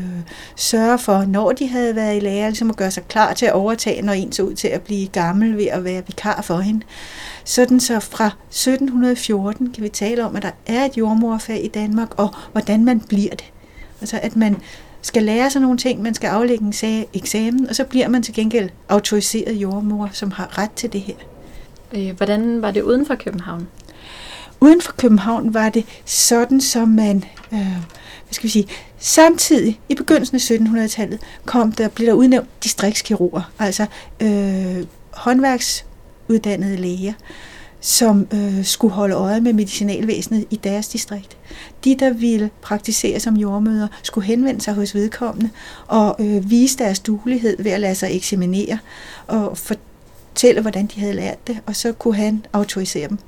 sørge 0.56 0.98
for, 0.98 1.24
når 1.24 1.52
de 1.52 1.68
havde 1.68 1.96
været 1.96 2.16
i 2.16 2.20
lære, 2.20 2.48
ligesom 2.48 2.70
at 2.70 2.76
gøre 2.76 2.90
sig 2.90 3.02
klar 3.08 3.32
til 3.32 3.46
at 3.46 3.52
overtage, 3.52 4.02
når 4.02 4.12
en 4.12 4.32
så 4.32 4.42
ud 4.42 4.54
til 4.54 4.68
at 4.68 4.82
blive 4.82 5.06
gammel 5.06 5.56
ved 5.56 5.66
at 5.66 5.84
være 5.84 6.02
vikar 6.06 6.42
for 6.42 6.58
hende. 6.58 6.80
Sådan 7.44 7.80
så 7.80 8.00
fra 8.00 8.26
1714 8.26 9.72
kan 9.72 9.82
vi 9.84 9.88
tale 9.88 10.24
om, 10.24 10.36
at 10.36 10.42
der 10.42 10.50
er 10.66 10.84
et 10.84 10.96
jordmorfag 10.96 11.64
i 11.64 11.68
Danmark, 11.68 12.18
og 12.18 12.28
hvordan 12.52 12.84
man 12.84 13.00
bliver 13.00 13.30
det. 13.30 13.52
Altså 14.00 14.18
at 14.22 14.36
man 14.36 14.56
skal 15.02 15.22
lære 15.22 15.50
sig 15.50 15.62
nogle 15.62 15.78
ting, 15.78 16.02
man 16.02 16.14
skal 16.14 16.28
aflægge 16.28 16.64
en 16.64 17.04
eksamen, 17.14 17.68
og 17.68 17.76
så 17.76 17.84
bliver 17.84 18.08
man 18.08 18.22
til 18.22 18.34
gengæld 18.34 18.70
autoriseret 18.88 19.54
jordmor, 19.54 20.10
som 20.12 20.30
har 20.30 20.58
ret 20.58 20.72
til 20.72 20.92
det 20.92 21.00
her. 21.00 21.14
Øh, 21.92 22.16
hvordan 22.16 22.62
var 22.62 22.70
det 22.70 22.82
uden 22.82 23.06
for 23.06 23.14
København? 23.14 23.68
Uden 24.60 24.80
for 24.80 24.92
København 24.92 25.54
var 25.54 25.68
det 25.68 25.84
sådan, 26.04 26.60
som 26.60 26.88
man, 26.88 27.24
øh, 27.52 27.72
hvad 28.24 28.32
skal 28.32 28.44
vi 28.44 28.48
sige, 28.48 28.66
samtidig 28.98 29.80
i 29.88 29.94
begyndelsen 29.94 30.36
af 30.36 30.40
1700-tallet 30.40 31.20
kom 31.44 31.72
der, 31.72 31.88
blev 31.88 32.06
der 32.06 32.12
udnævnt 32.12 32.48
distriktskirurger, 32.64 33.50
altså 33.58 33.86
øh, 34.20 34.86
håndværksuddannede 35.10 36.76
læger, 36.76 37.12
som 37.80 38.26
øh, 38.34 38.64
skulle 38.64 38.94
holde 38.94 39.14
øje 39.14 39.40
med 39.40 39.52
medicinalvæsenet 39.52 40.46
i 40.50 40.56
deres 40.56 40.88
distrikt. 40.88 41.36
De, 41.84 41.96
der 41.98 42.12
ville 42.12 42.50
praktisere 42.62 43.20
som 43.20 43.36
jordmøder, 43.36 43.88
skulle 44.02 44.26
henvende 44.26 44.60
sig 44.60 44.74
hos 44.74 44.94
vedkommende 44.94 45.50
og 45.86 46.16
øh, 46.18 46.50
vise 46.50 46.78
deres 46.78 47.00
duelighed 47.00 47.62
ved 47.62 47.72
at 47.72 47.80
lade 47.80 47.94
sig 47.94 48.16
eksaminere 48.16 48.78
og 49.26 49.58
fortælle, 49.58 50.60
hvordan 50.60 50.86
de 50.86 51.00
havde 51.00 51.14
lært 51.14 51.46
det, 51.46 51.58
og 51.66 51.76
så 51.76 51.92
kunne 51.92 52.16
han 52.16 52.46
autorisere 52.52 53.08
dem. 53.08 53.18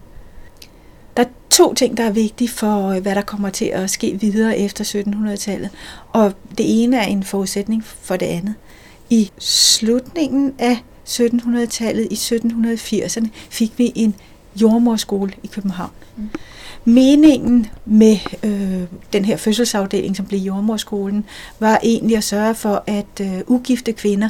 Der 1.16 1.23
er 1.23 1.28
to 1.50 1.75
ting, 1.75 1.97
der 1.97 2.04
er 2.04 2.11
vigtige 2.11 2.49
for, 2.49 2.88
øh, 2.88 3.02
hvad 3.02 3.14
der 3.14 3.23
kommer 3.23 3.50
til 3.50 3.64
at 3.64 3.90
ske 3.90 4.21
videre 4.21 4.59
efter 4.59 4.85
1700-tallet. 4.85 5.71
Og 6.12 6.32
det 6.59 6.82
ene 6.82 6.97
er 6.97 7.06
en 7.06 7.23
forudsætning 7.23 7.85
for 7.85 8.16
det 8.16 8.26
andet. 8.26 8.54
I 9.11 9.30
slutningen 9.38 10.54
af 10.59 10.82
1700-tallet, 11.09 12.09
i 12.11 12.14
1780'erne, 12.14 13.28
fik 13.50 13.78
vi 13.78 13.92
en 13.94 14.14
jordmorskole 14.56 15.32
i 15.42 15.47
København. 15.47 15.90
Mm. 16.16 16.30
Meningen 16.85 17.66
med 17.85 18.16
øh, 18.42 18.82
den 19.12 19.25
her 19.25 19.37
fødselsafdeling, 19.37 20.16
som 20.16 20.26
blev 20.26 20.40
jordmorskolen, 20.40 21.25
var 21.61 21.80
egentlig 21.82 22.16
at 22.16 22.25
sørge 22.25 22.54
for, 22.54 22.85
at 22.87 23.21
øh, 23.21 23.40
ugifte 23.47 23.92
kvinder 23.92 24.28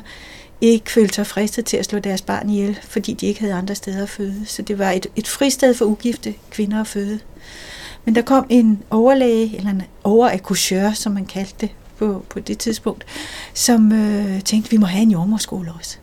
ikke 0.60 0.90
følte 0.90 1.14
sig 1.14 1.26
fristet 1.26 1.64
til 1.64 1.76
at 1.76 1.84
slå 1.84 1.98
deres 1.98 2.22
barn 2.22 2.50
ihjel, 2.50 2.78
fordi 2.82 3.12
de 3.12 3.26
ikke 3.26 3.40
havde 3.40 3.54
andre 3.54 3.74
steder 3.74 4.02
at 4.02 4.08
føde. 4.08 4.46
Så 4.46 4.62
det 4.62 4.78
var 4.78 4.90
et, 4.90 5.06
et 5.16 5.28
fristed 5.28 5.74
for 5.74 5.84
ugifte 5.84 6.34
kvinder 6.50 6.80
at 6.80 6.86
føde. 6.86 7.18
Men 8.04 8.14
der 8.14 8.22
kom 8.22 8.46
en 8.48 8.82
overlæge, 8.90 9.56
eller 9.56 9.70
en 9.70 9.82
overakkursør, 10.04 10.92
som 10.92 11.12
man 11.12 11.26
kaldte 11.26 11.54
det 11.60 11.70
på, 11.98 12.24
på 12.28 12.40
det 12.40 12.58
tidspunkt, 12.58 13.04
som 13.54 13.92
øh, 13.92 14.42
tænkte, 14.42 14.70
vi 14.70 14.76
må 14.76 14.86
have 14.86 15.02
en 15.02 15.10
jordmorskole 15.10 15.72
også. 15.78 15.96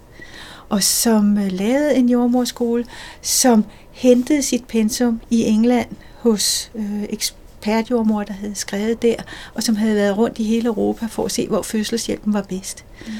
Og 0.69 0.83
som 0.83 1.37
øh, 1.37 1.51
lavede 1.51 1.95
en 1.95 2.09
jordmorskole, 2.09 2.85
som 3.21 3.65
hentede 3.99 4.41
sit 4.41 4.67
pensum 4.67 5.21
i 5.29 5.43
England 5.43 5.89
hos 6.17 6.71
øh, 6.75 7.03
ekspertjordmor, 7.09 8.23
der 8.23 8.33
havde 8.33 8.55
skrevet 8.55 9.01
der, 9.01 9.15
og 9.53 9.63
som 9.63 9.75
havde 9.75 9.95
været 9.95 10.17
rundt 10.17 10.39
i 10.39 10.43
hele 10.43 10.67
Europa 10.67 11.05
for 11.05 11.25
at 11.25 11.31
se, 11.31 11.47
hvor 11.47 11.61
fødselshjælpen 11.61 12.33
var 12.33 12.41
bedst. 12.41 12.85
Mm 13.07 13.13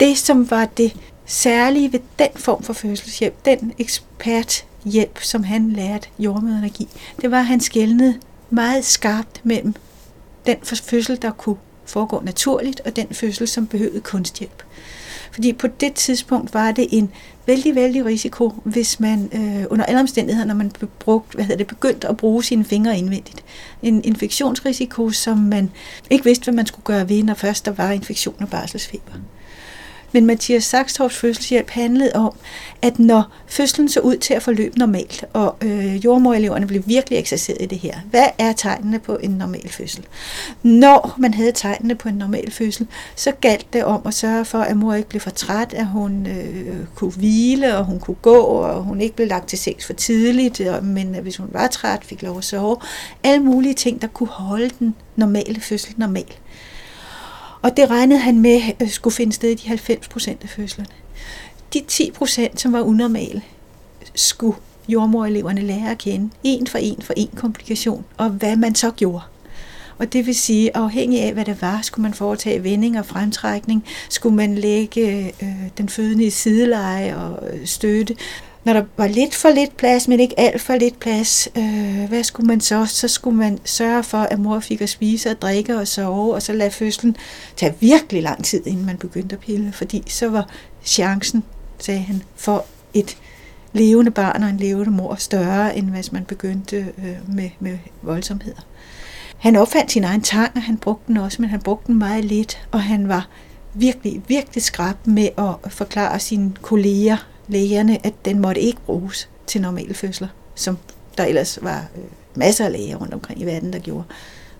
det, 0.00 0.18
som 0.18 0.50
var 0.50 0.64
det 0.64 0.96
særlige 1.26 1.92
ved 1.92 2.00
den 2.18 2.28
form 2.36 2.62
for 2.62 2.72
fødselshjælp, 2.72 3.44
den 3.44 3.72
eksperthjælp, 3.78 5.22
som 5.22 5.44
han 5.44 5.70
lærte 5.70 6.08
jordmøderne 6.18 6.66
at 6.66 6.72
give, 6.72 6.88
det 7.20 7.30
var, 7.30 7.38
at 7.38 7.46
han 7.46 7.60
skældnede 7.60 8.20
meget 8.50 8.84
skarpt 8.84 9.40
mellem 9.44 9.74
den 10.46 10.56
fødsel, 10.62 11.22
der 11.22 11.30
kunne 11.30 11.56
foregå 11.84 12.20
naturligt, 12.24 12.80
og 12.80 12.96
den 12.96 13.06
fødsel, 13.10 13.48
som 13.48 13.66
behøvede 13.66 14.00
kunsthjælp. 14.00 14.62
Fordi 15.32 15.52
på 15.52 15.66
det 15.66 15.94
tidspunkt 15.94 16.54
var 16.54 16.72
det 16.72 16.86
en 16.90 17.10
vældig, 17.46 17.74
vældig 17.74 18.04
risiko, 18.04 18.52
hvis 18.64 19.00
man 19.00 19.30
øh, 19.32 19.64
under 19.70 19.84
alle 19.84 20.00
omstændigheder, 20.00 20.46
når 20.46 20.54
man 20.54 20.72
brugt, 20.98 21.34
hvad 21.34 21.44
hedder 21.44 21.56
det, 21.56 21.66
begyndte 21.66 22.08
at 22.08 22.16
bruge 22.16 22.44
sine 22.44 22.64
fingre 22.64 22.98
indvendigt. 22.98 23.44
En 23.82 24.04
infektionsrisiko, 24.04 25.10
som 25.10 25.38
man 25.38 25.70
ikke 26.10 26.24
vidste, 26.24 26.44
hvad 26.44 26.54
man 26.54 26.66
skulle 26.66 26.84
gøre 26.84 27.08
ved, 27.08 27.22
når 27.22 27.34
først 27.34 27.66
der 27.66 27.72
var 27.72 27.90
infektion 27.90 28.36
og 28.40 28.48
barselsfeber. 28.48 29.14
Mm. 29.14 29.22
Men 30.12 30.26
Mathias 30.26 30.64
Saxtorps 30.64 31.16
fødselshjælp 31.16 31.70
handlede 31.70 32.12
om, 32.14 32.32
at 32.82 32.98
når 32.98 33.32
fødslen 33.46 33.88
så 33.88 34.00
ud 34.00 34.16
til 34.16 34.34
at 34.34 34.42
forløbe 34.42 34.78
normalt, 34.78 35.24
og 35.32 35.56
øh, 35.62 36.04
jordmoreleverne 36.04 36.66
blev 36.66 36.82
virkelig 36.86 37.18
ekserceret 37.18 37.56
i 37.60 37.66
det 37.66 37.78
her, 37.78 37.94
hvad 38.10 38.26
er 38.38 38.52
tegnene 38.52 38.98
på 38.98 39.16
en 39.16 39.30
normal 39.30 39.68
fødsel? 39.68 40.06
Når 40.62 41.14
man 41.18 41.34
havde 41.34 41.52
tegnene 41.52 41.94
på 41.94 42.08
en 42.08 42.14
normal 42.14 42.50
fødsel, 42.50 42.86
så 43.16 43.32
galt 43.40 43.72
det 43.72 43.84
om 43.84 44.02
at 44.04 44.14
sørge 44.14 44.44
for, 44.44 44.58
at 44.58 44.76
mor 44.76 44.94
ikke 44.94 45.08
blev 45.08 45.20
for 45.20 45.30
træt, 45.30 45.74
at 45.74 45.86
hun 45.86 46.26
øh, 46.26 46.76
kunne 46.94 47.12
hvile, 47.12 47.76
og 47.76 47.84
hun 47.84 48.00
kunne 48.00 48.16
gå, 48.22 48.36
og 48.36 48.82
hun 48.82 49.00
ikke 49.00 49.16
blev 49.16 49.28
lagt 49.28 49.48
til 49.48 49.58
sex 49.58 49.86
for 49.86 49.92
tidligt, 49.92 50.60
og, 50.60 50.84
men 50.84 51.14
hvis 51.22 51.36
hun 51.36 51.48
var 51.52 51.66
træt, 51.66 52.04
fik 52.04 52.22
lov 52.22 52.38
at 52.38 52.44
sove. 52.44 52.76
Alle 53.24 53.44
mulige 53.44 53.74
ting, 53.74 54.02
der 54.02 54.08
kunne 54.08 54.28
holde 54.28 54.70
den 54.78 54.94
normale 55.16 55.60
fødsel 55.60 55.94
normal. 55.96 56.34
Og 57.62 57.76
det 57.76 57.90
regnede 57.90 58.20
han 58.20 58.38
med 58.38 58.60
øh, 58.82 58.90
skulle 58.90 59.14
finde 59.14 59.32
sted 59.32 59.50
i 59.50 59.54
de 59.54 59.68
90 59.68 60.08
procent 60.08 60.42
af 60.42 60.48
fødslerne. 60.48 60.90
De 61.72 61.82
10 61.88 62.10
procent, 62.10 62.60
som 62.60 62.72
var 62.72 62.80
unormale, 62.80 63.42
skulle 64.14 64.56
jordmoreleverne 64.88 65.60
lære 65.60 65.90
at 65.90 65.98
kende, 65.98 66.30
en 66.44 66.66
for 66.66 66.78
en 66.78 67.02
for 67.02 67.14
en 67.16 67.30
komplikation, 67.36 68.04
og 68.16 68.30
hvad 68.30 68.56
man 68.56 68.74
så 68.74 68.90
gjorde. 68.90 69.24
Og 69.98 70.12
det 70.12 70.26
vil 70.26 70.34
sige, 70.34 70.76
afhængig 70.76 71.22
af 71.22 71.32
hvad 71.32 71.44
det 71.44 71.62
var, 71.62 71.80
skulle 71.82 72.02
man 72.02 72.14
foretage 72.14 72.62
vending 72.62 72.98
og 72.98 73.06
fremtrækning, 73.06 73.84
skulle 74.08 74.36
man 74.36 74.54
lægge 74.54 75.26
øh, 75.42 75.48
den 75.78 75.88
fødende 75.88 76.24
i 76.24 76.30
sideleje 76.30 77.16
og 77.16 77.48
øh, 77.52 77.66
støtte, 77.66 78.16
når 78.68 78.74
der 78.74 78.84
var 78.96 79.06
lidt 79.06 79.34
for 79.34 79.48
lidt 79.48 79.76
plads, 79.76 80.08
men 80.08 80.20
ikke 80.20 80.40
alt 80.40 80.60
for 80.60 80.76
lidt 80.76 81.00
plads, 81.00 81.48
øh, 81.56 82.04
hvad 82.08 82.24
skulle 82.24 82.46
man 82.46 82.60
så? 82.60 82.86
Så 82.86 83.08
skulle 83.08 83.36
man 83.36 83.58
sørge 83.64 84.02
for, 84.02 84.18
at 84.18 84.38
mor 84.38 84.60
fik 84.60 84.80
at 84.80 84.88
spise 84.88 85.30
og 85.30 85.42
drikke 85.42 85.78
og 85.78 85.88
sove, 85.88 86.34
og 86.34 86.42
så 86.42 86.52
lade 86.52 86.70
fødslen 86.70 87.16
tage 87.56 87.74
virkelig 87.80 88.22
lang 88.22 88.44
tid, 88.44 88.66
inden 88.66 88.86
man 88.86 88.96
begyndte 88.96 89.36
at 89.36 89.40
pille, 89.40 89.72
fordi 89.72 90.02
så 90.06 90.28
var 90.28 90.48
chancen, 90.84 91.44
sagde 91.78 92.00
han, 92.00 92.22
for 92.36 92.64
et 92.94 93.16
levende 93.72 94.10
barn 94.10 94.42
og 94.42 94.48
en 94.48 94.56
levende 94.56 94.90
mor 94.90 95.14
større, 95.14 95.76
end 95.76 95.90
hvis 95.90 96.12
man 96.12 96.24
begyndte 96.24 96.76
øh, 96.76 97.34
med, 97.34 97.50
med 97.60 97.78
voldsomheder. 98.02 98.60
Han 99.38 99.56
opfandt 99.56 99.92
sin 99.92 100.04
egen 100.04 100.22
tang, 100.22 100.50
og 100.54 100.62
han 100.62 100.76
brugte 100.76 101.04
den 101.08 101.16
også, 101.16 101.42
men 101.42 101.50
han 101.50 101.60
brugte 101.60 101.86
den 101.86 101.98
meget 101.98 102.24
lidt, 102.24 102.68
og 102.72 102.82
han 102.82 103.08
var 103.08 103.28
virkelig, 103.74 104.22
virkelig 104.28 104.62
skrab 104.62 105.06
med 105.06 105.28
at 105.38 105.72
forklare 105.72 106.20
sine 106.20 106.52
kolleger, 106.62 107.16
lægerne, 107.48 108.06
at 108.06 108.14
den 108.24 108.38
måtte 108.38 108.60
ikke 108.60 108.80
bruges 108.86 109.28
til 109.46 109.60
normale 109.60 109.94
fødsler, 109.94 110.28
som 110.54 110.78
der 111.18 111.24
ellers 111.24 111.58
var 111.62 111.86
øh, 111.96 112.02
masser 112.34 112.64
af 112.64 112.72
læger 112.72 112.96
rundt 112.96 113.14
omkring 113.14 113.40
i 113.40 113.44
verden, 113.44 113.72
der 113.72 113.78
gjorde. 113.78 114.04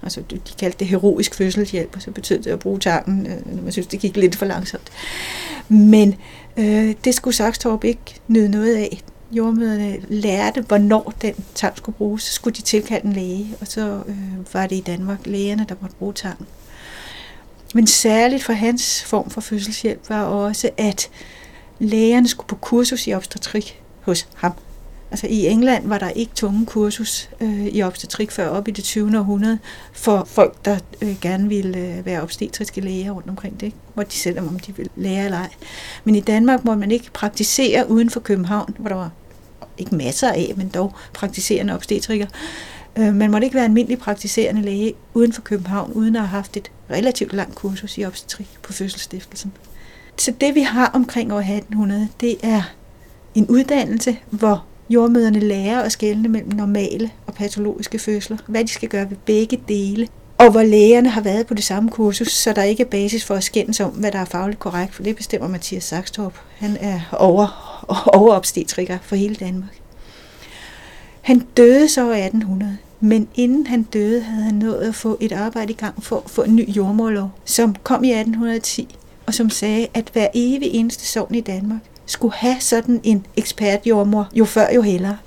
Altså, 0.02 0.23
de 0.30 0.40
kaldte 0.59 0.78
det 0.78 0.87
heroisk 0.87 1.35
fødselshjælp, 1.35 1.97
og 1.97 2.02
så 2.02 2.11
betød 2.11 2.38
det 2.38 2.50
at 2.50 2.59
bruge 2.59 2.78
tangen, 2.78 3.26
øh, 3.26 3.54
når 3.54 3.62
man 3.62 3.73
synes, 3.73 3.87
det 3.87 4.00
gik 4.00 4.16
lidt 4.16 4.37
for 4.37 4.47
langsomt. 4.47 4.90
Men 5.68 6.14
øh, 6.57 6.95
det 7.04 7.14
skulle 7.14 7.35
Saxtorp 7.35 7.85
ikke 7.85 8.21
nyde 8.28 8.49
noget 8.49 8.76
af. 8.76 9.02
Jordmøderne 9.33 9.99
lærte, 10.09 10.61
hvornår 10.61 11.14
den 11.23 11.35
tang 11.54 11.76
skulle 11.76 11.97
bruges. 11.97 12.23
Så 12.23 12.33
skulle 12.33 12.54
de 12.54 12.62
tilkalde 12.62 13.07
en 13.07 13.12
læge, 13.12 13.47
og 13.61 13.66
så 13.66 14.00
øh, 14.07 14.54
var 14.54 14.66
det 14.66 14.76
i 14.76 14.80
Danmark 14.80 15.18
lægerne, 15.25 15.66
der 15.68 15.75
måtte 15.80 15.97
bruge 15.97 16.12
tangen. 16.12 16.47
Men 17.75 17.87
særligt 17.87 18.45
for 18.45 18.52
hans 18.52 19.04
form 19.04 19.30
for 19.30 19.40
fødselshjælp 19.40 20.09
var 20.09 20.23
også, 20.23 20.71
at 20.76 21.11
lægerne 21.78 22.28
skulle 22.28 22.47
på 22.47 22.56
kursus 22.56 23.06
i 23.06 23.14
obstetrik 23.14 23.82
hos 24.00 24.28
ham. 24.35 24.52
Altså 25.11 25.26
i 25.26 25.47
England 25.47 25.88
var 25.88 25.99
der 25.99 26.11
ikke 26.11 26.32
tunge 26.35 26.66
kursus 26.66 27.30
øh, 27.40 27.66
i 27.66 27.82
obstetrik 27.82 28.30
før 28.30 28.49
op 28.49 28.68
i 28.68 28.70
det 28.70 28.85
20. 28.85 29.18
århundrede 29.18 29.58
for 29.92 30.25
folk, 30.25 30.64
der 30.64 30.78
øh, 31.02 31.16
gerne 31.20 31.49
ville 31.49 31.78
øh, 31.78 32.06
være 32.06 32.23
obstetriske 32.23 32.80
læger 32.80 33.11
rundt 33.11 33.28
omkring 33.28 33.61
det. 33.61 33.73
Hvor 33.94 34.02
de 34.02 34.14
selv, 34.14 34.38
om 34.38 34.58
de 34.58 34.76
ville 34.76 34.90
lære 34.97 35.25
eller 35.25 35.38
ej. 35.38 35.50
Men 36.04 36.14
i 36.14 36.20
Danmark 36.20 36.64
må 36.64 36.75
man 36.75 36.90
ikke 36.90 37.11
praktisere 37.12 37.90
uden 37.90 38.11
for 38.11 38.20
København, 38.20 38.75
hvor 38.78 38.88
der 38.88 38.97
var 38.97 39.11
ikke 39.78 39.94
masser 39.94 40.30
af, 40.30 40.52
men 40.56 40.68
dog 40.68 40.94
praktiserende 41.12 41.75
obstetriker. 41.75 42.26
Øh, 42.99 43.14
man 43.14 43.30
måtte 43.30 43.44
ikke 43.44 43.54
være 43.54 43.64
almindelig 43.64 43.99
praktiserende 43.99 44.62
læge 44.62 44.94
uden 45.14 45.32
for 45.32 45.42
København, 45.42 45.92
uden 45.92 46.16
at 46.16 46.23
have 46.23 46.28
haft 46.28 46.56
et 46.56 46.70
relativt 46.90 47.32
langt 47.32 47.54
kursus 47.54 47.99
i 47.99 48.04
obstetrik 48.04 48.49
på 48.62 48.73
fødselsstiftelsen. 48.73 49.52
Så 50.18 50.32
det 50.40 50.54
vi 50.54 50.60
har 50.60 50.87
omkring 50.87 51.32
år 51.32 51.38
1800, 51.38 52.08
det 52.20 52.37
er 52.42 52.62
en 53.34 53.46
uddannelse, 53.46 54.18
hvor 54.30 54.64
jordmøderne 54.90 55.40
lærer 55.40 55.80
at 55.82 55.92
skelne 55.92 56.28
mellem 56.28 56.52
normale 56.52 57.10
og 57.26 57.34
patologiske 57.34 57.98
fødsler, 57.98 58.37
hvad 58.46 58.64
de 58.64 58.68
skal 58.68 58.88
gøre 58.88 59.10
ved 59.10 59.16
begge 59.16 59.60
dele, 59.68 60.08
og 60.38 60.50
hvor 60.50 60.62
lægerne 60.62 61.08
har 61.08 61.20
været 61.20 61.46
på 61.46 61.54
det 61.54 61.64
samme 61.64 61.90
kursus, 61.90 62.28
så 62.28 62.52
der 62.52 62.62
ikke 62.62 62.82
er 62.82 62.88
basis 62.88 63.25
for 63.25 63.34
at 63.34 63.44
skændes 63.44 63.80
om, 63.80 63.90
hvad 63.90 64.12
der 64.12 64.18
er 64.18 64.25
fagligt 64.25 64.60
korrekt, 64.60 64.94
for 64.94 65.02
det 65.02 65.16
bestemmer 65.16 65.48
Mathias 65.48 65.84
Sakstorp. 65.84 66.34
Han 66.58 66.76
er 66.80 67.00
over, 67.12 67.46
overopstetriker 68.14 68.98
for 69.02 69.16
hele 69.16 69.34
Danmark. 69.34 69.78
Han 71.20 71.46
døde 71.56 71.88
så 71.88 72.12
i 72.12 72.20
1800, 72.20 72.78
men 73.00 73.28
inden 73.34 73.66
han 73.66 73.82
døde, 73.82 74.20
havde 74.20 74.44
han 74.44 74.54
nået 74.54 74.88
at 74.88 74.94
få 74.94 75.16
et 75.20 75.32
arbejde 75.32 75.72
i 75.72 75.76
gang 75.76 76.02
for 76.02 76.16
at 76.16 76.30
få 76.30 76.42
en 76.42 76.56
ny 76.56 76.68
jordmorlov, 76.68 77.30
som 77.44 77.75
kom 77.75 78.04
i 78.04 78.10
1810 78.10 78.96
og 79.28 79.35
som 79.35 79.50
sagde, 79.50 79.87
at 79.94 80.11
hver 80.12 80.28
evig 80.35 80.70
eneste 80.73 81.06
sovn 81.06 81.35
i 81.35 81.40
Danmark 81.40 81.80
skulle 82.06 82.35
have 82.35 82.56
sådan 82.61 83.00
en 83.04 83.26
ekspertjordmor, 83.37 84.28
jo 84.35 84.44
før 84.44 84.73
jo 84.75 84.82
hellere. 84.82 85.18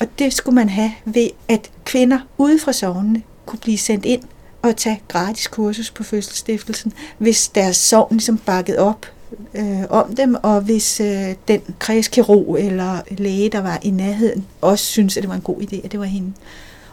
Og 0.00 0.06
det 0.18 0.32
skulle 0.32 0.54
man 0.54 0.68
have 0.68 0.92
ved, 1.04 1.28
at 1.48 1.70
kvinder 1.84 2.18
ude 2.38 2.58
fra 2.58 2.72
sovnene 2.72 3.22
kunne 3.46 3.58
blive 3.58 3.78
sendt 3.78 4.04
ind 4.04 4.22
og 4.62 4.76
tage 4.76 5.02
gratis 5.08 5.46
kursus 5.46 5.90
på 5.90 6.02
fødselsstiftelsen, 6.02 6.92
hvis 7.18 7.48
deres 7.48 7.76
sovn 7.76 8.12
ligesom 8.12 8.38
bakket 8.38 8.76
op 8.76 9.06
øh, 9.54 9.84
om 9.90 10.16
dem, 10.16 10.36
og 10.42 10.60
hvis 10.60 11.00
øh, 11.00 11.34
den 11.48 11.60
kredskirurg 11.78 12.58
eller 12.58 13.00
læge, 13.10 13.48
der 13.48 13.60
var 13.60 13.78
i 13.82 13.90
nærheden, 13.90 14.46
også 14.60 14.84
synes 14.84 15.16
at 15.16 15.22
det 15.22 15.28
var 15.28 15.36
en 15.36 15.40
god 15.40 15.60
idé, 15.60 15.84
at 15.84 15.92
det 15.92 16.00
var 16.00 16.06
hende. 16.06 16.32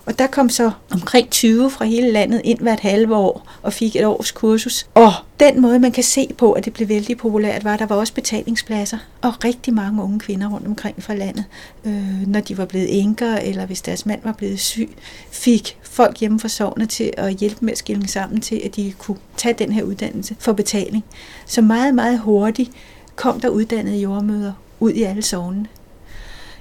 Og 0.06 0.20
der 0.20 0.28
kom 0.28 0.50
så 0.50 0.72
omkring 0.92 1.30
20 1.30 1.72
fra 1.72 1.86
hele 1.86 2.12
landet 2.12 2.42
ind 2.44 2.60
hvert 2.60 2.80
halve 2.80 3.16
år 3.16 3.48
og 3.62 3.74
fik 3.74 3.96
et 3.96 4.06
års 4.06 4.32
kursus. 4.32 4.88
Og 4.94 5.12
den 5.40 5.62
måde, 5.62 5.80
man 5.80 5.92
kan 5.92 6.04
se 6.04 6.28
på, 6.38 6.52
at 6.52 6.66
det 6.66 6.74
blev 6.74 6.90
vældig 6.90 7.18
populært, 7.18 7.64
var, 7.64 7.74
at 7.74 7.80
der 7.80 7.86
var 7.86 7.96
også 7.96 8.14
betalingspladser. 8.14 8.98
Og 9.22 9.44
rigtig 9.44 9.74
mange 9.74 10.04
unge 10.04 10.20
kvinder 10.20 10.50
rundt 10.50 10.68
omkring 10.68 11.04
fra 11.04 11.14
landet, 11.14 11.46
øh, 11.86 12.28
når 12.28 12.40
de 12.40 12.58
var 12.58 12.66
blevet 12.66 13.02
enker, 13.02 13.36
eller 13.36 13.66
hvis 13.66 13.82
deres 13.82 14.06
mand 14.06 14.20
var 14.24 14.32
blevet 14.32 14.60
syg, 14.60 14.90
fik 15.32 15.78
folk 15.84 16.18
hjemme 16.18 16.40
fra 16.40 16.48
sovnet 16.48 16.90
til 16.90 17.12
at 17.18 17.34
hjælpe 17.34 17.66
med 17.66 17.72
at 17.72 17.78
skille 17.78 18.08
sammen 18.08 18.42
til, 18.42 18.62
at 18.66 18.76
de 18.76 18.94
kunne 18.98 19.18
tage 19.38 19.54
den 19.54 19.72
her 19.72 19.84
uddannelse 19.84 20.36
for 20.40 20.54
betaling. 20.54 21.04
Så 21.46 21.62
meget, 21.62 21.96
meget 21.96 22.20
hurtigt 22.20 22.72
kom 23.16 23.40
der 23.40 23.50
uddannede 23.50 23.98
jordmøder 23.98 24.54
ud 24.80 24.92
i 24.92 25.04
alle 25.04 25.22
sovnene. 25.22 25.68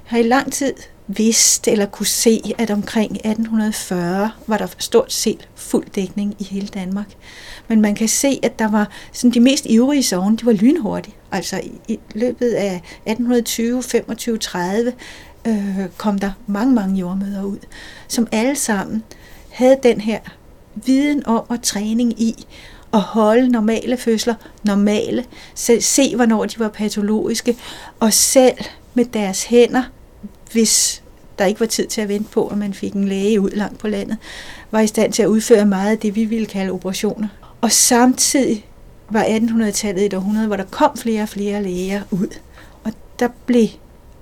Her 0.04 0.18
har 0.18 0.24
i 0.24 0.28
lang 0.28 0.52
tid 0.52 0.72
vidste 1.06 1.70
eller 1.70 1.86
kunne 1.86 2.06
se, 2.06 2.54
at 2.58 2.70
omkring 2.70 3.12
1840 3.12 4.30
var 4.46 4.58
der 4.58 4.66
stort 4.78 5.12
set 5.12 5.48
fuld 5.54 5.86
dækning 5.94 6.34
i 6.38 6.44
hele 6.44 6.66
Danmark. 6.66 7.06
Men 7.68 7.80
man 7.80 7.94
kan 7.94 8.08
se, 8.08 8.40
at 8.42 8.58
der 8.58 8.68
var 8.68 8.88
sådan 9.12 9.30
de 9.30 9.40
mest 9.40 9.66
ivrige 9.66 10.02
sovne, 10.02 10.36
de 10.36 10.46
var 10.46 10.52
lynhurtige. 10.52 11.14
Altså 11.32 11.60
i 11.88 11.98
løbet 12.14 12.50
af 12.52 12.74
1820, 12.74 13.82
25, 13.82 14.38
30 14.38 14.92
øh, 15.44 15.78
kom 15.96 16.18
der 16.18 16.32
mange, 16.46 16.74
mange 16.74 16.96
jordmøder 16.96 17.44
ud, 17.44 17.58
som 18.08 18.28
alle 18.32 18.56
sammen 18.56 19.02
havde 19.50 19.76
den 19.82 20.00
her 20.00 20.18
viden 20.74 21.26
om 21.26 21.44
og 21.48 21.62
træning 21.62 22.20
i 22.22 22.46
at 22.92 23.00
holde 23.00 23.48
normale 23.48 23.96
fødsler 23.96 24.34
normale, 24.62 25.24
se, 25.54 25.80
se 25.80 26.16
hvornår 26.16 26.44
de 26.44 26.58
var 26.58 26.68
patologiske, 26.68 27.56
og 28.00 28.12
selv 28.12 28.56
med 28.94 29.04
deres 29.04 29.44
hænder 29.44 29.82
hvis 30.54 31.02
der 31.38 31.44
ikke 31.44 31.60
var 31.60 31.66
tid 31.66 31.86
til 31.86 32.00
at 32.00 32.08
vente 32.08 32.30
på, 32.30 32.46
at 32.46 32.58
man 32.58 32.74
fik 32.74 32.92
en 32.92 33.08
læge 33.08 33.40
ud 33.40 33.50
langt 33.50 33.78
på 33.78 33.88
landet, 33.88 34.16
var 34.70 34.80
i 34.80 34.86
stand 34.86 35.12
til 35.12 35.22
at 35.22 35.26
udføre 35.26 35.66
meget 35.66 35.90
af 35.90 35.98
det, 35.98 36.14
vi 36.14 36.24
ville 36.24 36.46
kalde 36.46 36.72
operationer. 36.72 37.28
Og 37.60 37.72
samtidig 37.72 38.66
var 39.10 39.24
1800-tallet 39.24 40.06
et 40.06 40.14
århundrede, 40.14 40.46
hvor 40.46 40.56
der 40.56 40.64
kom 40.64 40.96
flere 40.96 41.22
og 41.22 41.28
flere 41.28 41.62
læger 41.62 42.02
ud. 42.10 42.28
Og 42.84 42.92
der 43.18 43.28
blev 43.46 43.68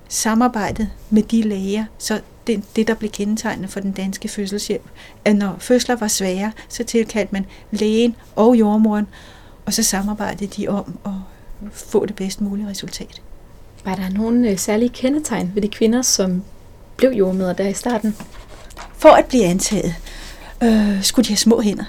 samarbejdet 0.09 0.89
med 1.09 1.23
de 1.23 1.41
læger, 1.41 1.85
så 1.97 2.21
det, 2.47 2.63
det, 2.75 2.87
der 2.87 2.93
blev 2.93 3.11
kendetegnende 3.11 3.67
for 3.67 3.79
den 3.79 3.91
danske 3.91 4.27
fødselshjælp, 4.27 4.89
at 5.25 5.35
når 5.35 5.55
fødsler 5.59 5.95
var 5.95 6.07
svære, 6.07 6.51
så 6.69 6.83
tilkaldte 6.83 7.33
man 7.33 7.45
lægen 7.71 8.15
og 8.35 8.55
jordmoren, 8.55 9.07
og 9.65 9.73
så 9.73 9.83
samarbejdede 9.83 10.61
de 10.61 10.67
om 10.67 10.99
at 11.05 11.11
få 11.71 12.05
det 12.05 12.15
bedst 12.15 12.41
mulige 12.41 12.69
resultat. 12.69 13.21
Var 13.85 13.95
der 13.95 14.09
nogle 14.09 14.49
øh, 14.49 14.57
særlige 14.57 14.89
kendetegn 14.89 15.51
ved 15.53 15.61
de 15.61 15.67
kvinder, 15.67 16.01
som 16.01 16.43
blev 16.97 17.11
jordmøder 17.11 17.53
der 17.53 17.67
i 17.67 17.73
starten? 17.73 18.15
For 18.97 19.09
at 19.09 19.25
blive 19.25 19.45
antaget, 19.45 19.95
øh, 20.63 21.03
skulle 21.03 21.23
de 21.23 21.29
have 21.29 21.37
små 21.37 21.61
hænder. 21.61 21.85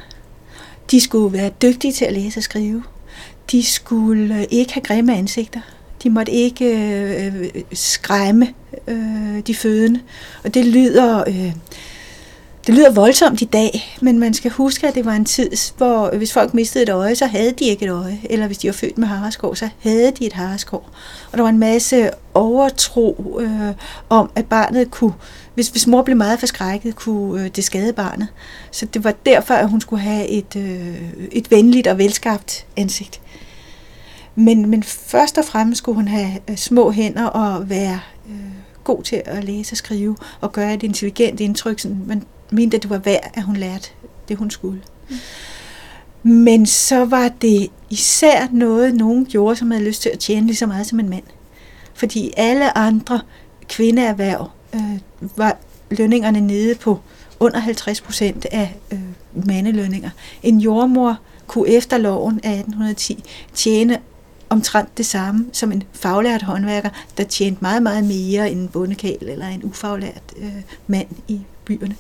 De 0.91 1.01
skulle 1.01 1.33
være 1.33 1.51
dygtige 1.63 1.93
til 1.93 2.05
at 2.05 2.13
læse 2.13 2.39
og 2.39 2.43
skrive. 2.43 2.83
De 3.51 3.63
skulle 3.63 4.39
øh, 4.39 4.45
ikke 4.51 4.75
have 4.75 4.83
grimme 4.83 5.17
ansigter. 5.17 5.61
De 6.03 6.11
måtte 6.11 6.33
ikke 6.33 6.65
øh, 6.65 7.37
øh, 7.37 7.51
skræmme 7.73 8.49
øh, 8.89 9.41
de 9.47 9.55
fødende. 9.55 10.01
Og 10.45 10.55
det 10.55 10.67
lyder... 10.67 11.25
Øh, 11.29 11.53
det 12.67 12.75
lyder 12.75 12.91
voldsomt 12.91 13.43
i 13.43 13.45
dag, 13.45 13.99
men 14.01 14.19
man 14.19 14.35
skal 14.35 14.51
huske, 14.51 14.87
at 14.87 14.95
det 14.95 15.05
var 15.05 15.13
en 15.13 15.25
tid, 15.25 15.51
hvor 15.77 16.17
hvis 16.17 16.33
folk 16.33 16.55
mistede 16.55 16.83
et 16.83 16.89
øje, 16.89 17.15
så 17.15 17.27
havde 17.27 17.53
de 17.53 17.65
ikke 17.65 17.85
et 17.85 17.91
øje. 17.91 18.21
Eller 18.25 18.47
hvis 18.47 18.59
de 18.59 18.69
var 18.69 18.73
født 18.73 18.99
med 18.99 19.09
hareskår, 19.09 19.55
så 19.55 19.69
havde 19.79 20.11
de 20.11 20.27
et 20.27 20.33
hareskår. 20.33 20.91
Og 21.33 21.39
der 21.39 21.43
var 21.43 21.51
en 21.51 21.59
masse 21.59 22.11
overtro 22.35 23.41
øh, 23.41 23.75
om, 24.09 24.31
at 24.35 24.47
barnet 24.47 24.91
kunne, 24.91 25.13
hvis, 25.55 25.69
hvis 25.69 25.87
mor 25.87 26.03
blev 26.03 26.17
meget 26.17 26.41
forskrækket, 26.41 26.97
kunne 26.97 27.43
øh, 27.43 27.51
det 27.57 27.65
skade 27.65 27.93
barnet. 27.93 28.29
Så 28.71 28.87
det 28.87 29.05
var 29.05 29.15
derfor, 29.27 29.55
at 29.55 29.69
hun 29.69 29.81
skulle 29.81 30.03
have 30.03 30.29
et, 30.29 30.57
øh, 30.57 31.01
et 31.33 31.51
venligt 31.51 31.87
og 31.87 31.99
velskabt 31.99 32.67
ansigt. 32.77 33.21
Men, 34.35 34.71
men 34.71 34.83
først 34.83 35.39
og 35.39 35.45
fremmest 35.45 35.79
skulle 35.79 35.97
hun 35.97 36.09
have 36.09 36.31
øh, 36.51 36.57
små 36.57 36.91
hænder 36.91 37.25
og 37.25 37.71
være 37.71 38.01
øh, 38.29 38.37
god 38.85 39.03
til 39.03 39.23
at 39.25 39.45
læse 39.45 39.73
og 39.73 39.77
skrive 39.77 40.17
og 40.41 40.53
gøre 40.53 40.75
et 40.75 40.83
intelligent 40.83 41.41
indtryk. 41.41 41.79
Sådan, 41.79 42.03
man 42.07 42.23
mente, 42.51 42.77
at 42.77 42.83
det 42.83 42.91
var 42.91 42.99
værd, 42.99 43.31
at 43.35 43.43
hun 43.43 43.57
lærte 43.57 43.89
det, 44.29 44.37
hun 44.37 44.51
skulle. 44.51 44.83
Mm. 45.09 45.17
Men 46.23 46.67
så 46.67 47.05
var 47.05 47.29
det 47.29 47.69
især 47.91 48.49
noget, 48.53 48.95
nogen 48.95 49.27
gjorde, 49.27 49.57
som 49.57 49.71
havde 49.71 49.85
lyst 49.85 50.03
til 50.03 50.09
at 50.09 50.19
tjene 50.19 50.47
lige 50.47 50.57
så 50.57 50.67
meget 50.67 50.87
som 50.87 51.01
en 51.01 51.09
mand. 51.09 51.23
Fordi 51.95 52.33
alle 52.37 52.79
andre 52.79 53.21
kvindeerhverv 53.69 54.51
øh, 54.75 54.99
var 55.37 55.57
lønningerne 55.91 56.41
nede 56.41 56.75
på 56.75 57.01
under 57.41 57.59
50 57.59 58.01
procent 58.01 58.47
af 58.51 58.77
øh, 58.93 58.99
mandelønninger. 59.47 60.11
En 60.43 60.59
jordmor 60.59 61.19
kunne 61.47 61.69
efter 61.69 61.99
loven 61.99 62.41
af 62.43 62.53
1810 62.53 63.25
tjene 63.55 63.99
omtrent 64.49 64.99
det 64.99 65.07
samme 65.07 65.47
som 65.53 65.73
en 65.73 65.83
faglært 65.93 66.43
håndværker, 66.43 66.91
der 67.17 67.25
tjente 67.25 67.59
meget, 67.63 67.83
meget 67.83 68.05
mere 68.05 68.51
end 68.51 68.61
en 68.61 68.69
bondekæl 68.69 69.19
eller 69.21 69.47
en 69.47 69.65
ufaglært 69.65 70.35
øh, 70.37 70.53
mand 70.87 71.09
i 71.29 71.41
byerne. 71.65 71.97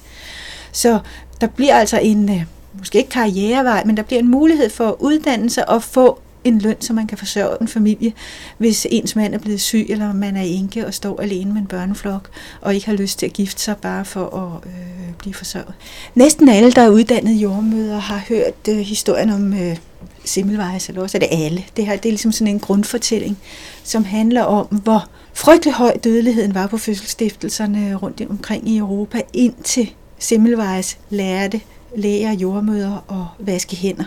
Så 0.72 0.98
der 1.40 1.46
bliver 1.46 1.74
altså 1.74 1.98
en, 1.98 2.30
øh, 2.30 2.44
måske 2.78 2.98
ikke 2.98 3.10
karrierevej, 3.10 3.84
men 3.84 3.96
der 3.96 4.02
bliver 4.02 4.20
en 4.20 4.30
mulighed 4.30 4.70
for 4.70 4.88
at 4.88 4.94
uddanne 4.98 5.50
sig 5.50 5.68
og 5.68 5.82
få 5.82 6.20
en 6.44 6.58
løn, 6.58 6.80
så 6.80 6.92
man 6.92 7.06
kan 7.06 7.18
forsørge 7.18 7.56
en 7.60 7.68
familie, 7.68 8.12
hvis 8.58 8.86
ens 8.90 9.16
mand 9.16 9.34
er 9.34 9.38
blevet 9.38 9.60
syg, 9.60 9.86
eller 9.88 10.12
man 10.12 10.36
er 10.36 10.42
enke 10.42 10.86
og 10.86 10.94
står 10.94 11.20
alene 11.20 11.52
med 11.52 11.60
en 11.60 11.66
børneflok, 11.66 12.28
og 12.60 12.74
ikke 12.74 12.86
har 12.86 12.94
lyst 12.94 13.18
til 13.18 13.26
at 13.26 13.32
gifte 13.32 13.62
sig 13.62 13.76
bare 13.76 14.04
for 14.04 14.36
at 14.36 14.68
øh, 14.68 15.14
blive 15.18 15.34
forsørget. 15.34 15.74
Næsten 16.14 16.48
alle, 16.48 16.72
der 16.72 16.82
er 16.82 16.88
uddannet 16.88 17.34
jordmøder, 17.34 17.98
har 17.98 18.24
hørt 18.28 18.68
øh, 18.68 18.76
historien 18.76 19.30
om 19.30 19.52
øh, 19.52 19.76
Simmelweis, 20.24 20.88
eller 20.88 21.02
også 21.02 21.18
er 21.18 21.20
det 21.20 21.28
alle. 21.32 21.64
Det, 21.76 21.86
her, 21.86 21.96
det 21.96 22.08
er 22.08 22.12
ligesom 22.12 22.32
sådan 22.32 22.54
en 22.54 22.60
grundfortælling, 22.60 23.38
som 23.84 24.04
handler 24.04 24.42
om, 24.42 24.66
hvor 24.66 25.08
frygtelig 25.34 25.74
høj 25.74 25.96
dødeligheden 26.04 26.54
var 26.54 26.66
på 26.66 26.78
fødselsstiftelserne 26.78 27.94
rundt 27.94 28.22
omkring 28.30 28.68
i 28.68 28.78
Europa, 28.78 29.20
indtil 29.32 29.90
Simmelweis 30.18 30.98
lærte 31.10 31.60
læger, 31.96 32.32
jordmøder 32.32 33.04
og 33.08 33.26
vaske 33.38 33.76
hænder. 33.76 34.04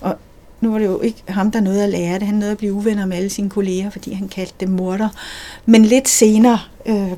Og 0.00 0.16
nu 0.60 0.70
var 0.70 0.78
det 0.78 0.86
jo 0.86 1.00
ikke 1.00 1.22
ham, 1.28 1.50
der 1.50 1.60
nåede 1.60 1.84
at 1.84 1.88
lære 1.88 2.18
det. 2.18 2.26
Han 2.26 2.34
nåede 2.34 2.52
at 2.52 2.58
blive 2.58 2.72
uvenner 2.72 3.06
med 3.06 3.16
alle 3.16 3.30
sine 3.30 3.50
kolleger, 3.50 3.90
fordi 3.90 4.12
han 4.12 4.28
kaldte 4.28 4.54
dem 4.60 4.68
morder. 4.68 5.08
Men 5.66 5.84
lidt 5.84 6.08
senere 6.08 6.58
øh, 6.86 7.12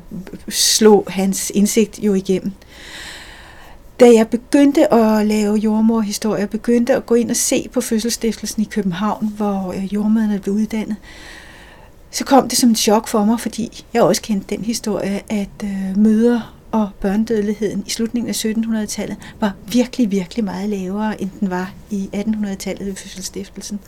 slog 0.49 1.07
hans 1.09 1.51
indsigt 1.55 1.99
jo 1.99 2.13
igennem. 2.13 2.53
Da 3.99 4.05
jeg 4.05 4.27
begyndte 4.27 4.93
at 4.93 5.25
lave 5.25 5.55
jordmorhistorie, 5.55 6.39
jeg 6.39 6.49
begyndte 6.49 6.95
at 6.95 7.05
gå 7.05 7.15
ind 7.15 7.29
og 7.29 7.35
se 7.35 7.69
på 7.73 7.81
fødselsstiftelsen 7.81 8.61
i 8.61 8.65
København, 8.65 9.33
hvor 9.37 9.73
øh, 9.73 9.93
jordmøderne 9.93 10.39
blev 10.39 10.55
uddannet, 10.55 10.95
så 12.11 12.25
kom 12.25 12.49
det 12.49 12.57
som 12.57 12.71
et 12.71 12.77
chok 12.77 13.07
for 13.07 13.25
mig, 13.25 13.39
fordi 13.39 13.85
jeg 13.93 14.01
også 14.01 14.21
kendte 14.21 14.55
den 14.55 14.65
historie, 14.65 15.21
at 15.29 15.49
øh, 15.63 15.97
møder 15.97 16.57
og 16.71 16.89
børnedødeligheden 17.01 17.83
i 17.87 17.89
slutningen 17.89 18.29
af 18.29 18.45
1700-tallet 18.45 19.17
var 19.39 19.53
virkelig, 19.71 20.11
virkelig 20.11 20.45
meget 20.45 20.69
lavere, 20.69 21.21
end 21.21 21.29
den 21.39 21.49
var 21.49 21.73
i 21.89 22.09
1800-tallet 22.15 22.87
ved 22.87 22.95
fødselsstiftelsen. 22.95 23.79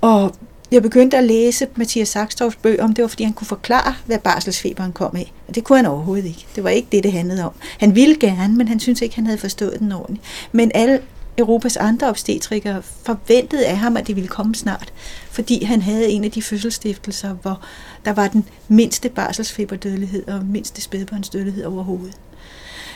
Og 0.00 0.34
jeg 0.72 0.82
begyndte 0.82 1.16
at 1.16 1.24
læse 1.24 1.66
Mathias 1.76 2.08
Sakstorffs 2.08 2.56
bøger 2.56 2.84
om 2.84 2.92
det 2.92 3.02
var, 3.02 3.08
fordi 3.08 3.24
han 3.24 3.32
kunne 3.32 3.46
forklare, 3.46 3.94
hvad 4.06 4.18
barselsfeberen 4.18 4.92
kom 4.92 5.16
af. 5.16 5.32
Og 5.48 5.54
det 5.54 5.64
kunne 5.64 5.78
han 5.78 5.86
overhovedet 5.86 6.26
ikke. 6.26 6.46
Det 6.56 6.64
var 6.64 6.70
ikke 6.70 6.88
det, 6.92 7.04
det 7.04 7.12
handlede 7.12 7.44
om. 7.44 7.52
Han 7.78 7.94
ville 7.94 8.16
gerne, 8.16 8.56
men 8.56 8.68
han 8.68 8.80
syntes 8.80 9.02
ikke, 9.02 9.14
han 9.14 9.26
havde 9.26 9.38
forstået 9.38 9.80
den 9.80 9.92
ordentligt. 9.92 10.24
Men 10.52 10.70
alle 10.74 11.00
Europas 11.38 11.76
andre 11.76 12.08
obstetrikere 12.08 12.82
forventede 12.82 13.66
af 13.66 13.78
ham, 13.78 13.96
at 13.96 14.06
det 14.06 14.16
ville 14.16 14.28
komme 14.28 14.54
snart, 14.54 14.92
fordi 15.30 15.64
han 15.64 15.82
havde 15.82 16.08
en 16.08 16.24
af 16.24 16.30
de 16.30 16.42
fødselsstiftelser, 16.42 17.32
hvor 17.32 17.60
der 18.04 18.12
var 18.12 18.28
den 18.28 18.44
mindste 18.68 19.08
barselsfeberdødelighed 19.08 20.28
og 20.28 20.44
mindste 20.46 20.82
spædbørnsdødelighed 20.82 21.64
overhovedet. 21.64 22.16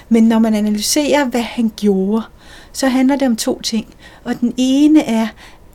Men 0.08 0.24
når 0.24 0.38
man 0.38 0.54
analyserer, 0.54 1.24
hvad 1.24 1.40
han 1.40 1.72
gjorde, 1.76 2.22
så 2.72 2.88
handler 2.88 3.16
det 3.16 3.28
om 3.28 3.36
to 3.36 3.60
ting. 3.60 3.86
Og 4.24 4.40
den 4.40 4.54
ene 4.56 5.02
er, 5.02 5.26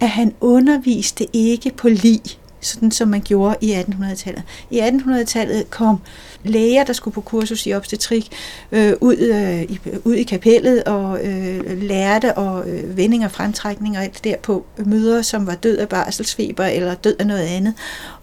at 0.02 0.10
han 0.10 0.34
underviste 0.42 1.28
ikke 1.34 1.72
på 1.78 1.90
lig, 1.90 2.22
sådan 2.62 2.92
som 2.92 3.08
man 3.08 3.22
gjorde 3.22 3.56
i 3.62 3.74
1800-tallet. 3.74 4.44
I 4.70 4.80
1800-tallet 4.80 5.70
kom 5.70 6.00
læger, 6.44 6.84
der 6.84 6.94
skulle 6.94 7.14
på 7.14 7.22
kursus 7.22 7.66
i 7.66 7.74
obstetrik, 7.74 8.32
øh, 8.72 8.94
ud, 9.02 9.18
øh, 9.18 9.62
i, 9.62 9.80
ud 10.04 10.14
i 10.14 10.24
kapellet 10.24 10.84
og 10.84 11.26
øh, 11.26 11.82
lærte 11.82 12.38
og 12.38 12.70
øh, 12.70 12.98
vending 12.98 13.26
og 13.26 13.32
fremtrækning 13.32 13.98
og 13.98 14.04
alt 14.04 14.24
der 14.24 14.38
på 14.38 14.66
møder, 14.86 15.22
som 15.22 15.48
var 15.48 15.56
død 15.56 15.78
af 15.78 15.90
barselsfeber 15.90 16.66
eller 16.66 16.94
død 16.94 17.16
af 17.20 17.28
noget 17.28 17.46
andet, 17.46 17.74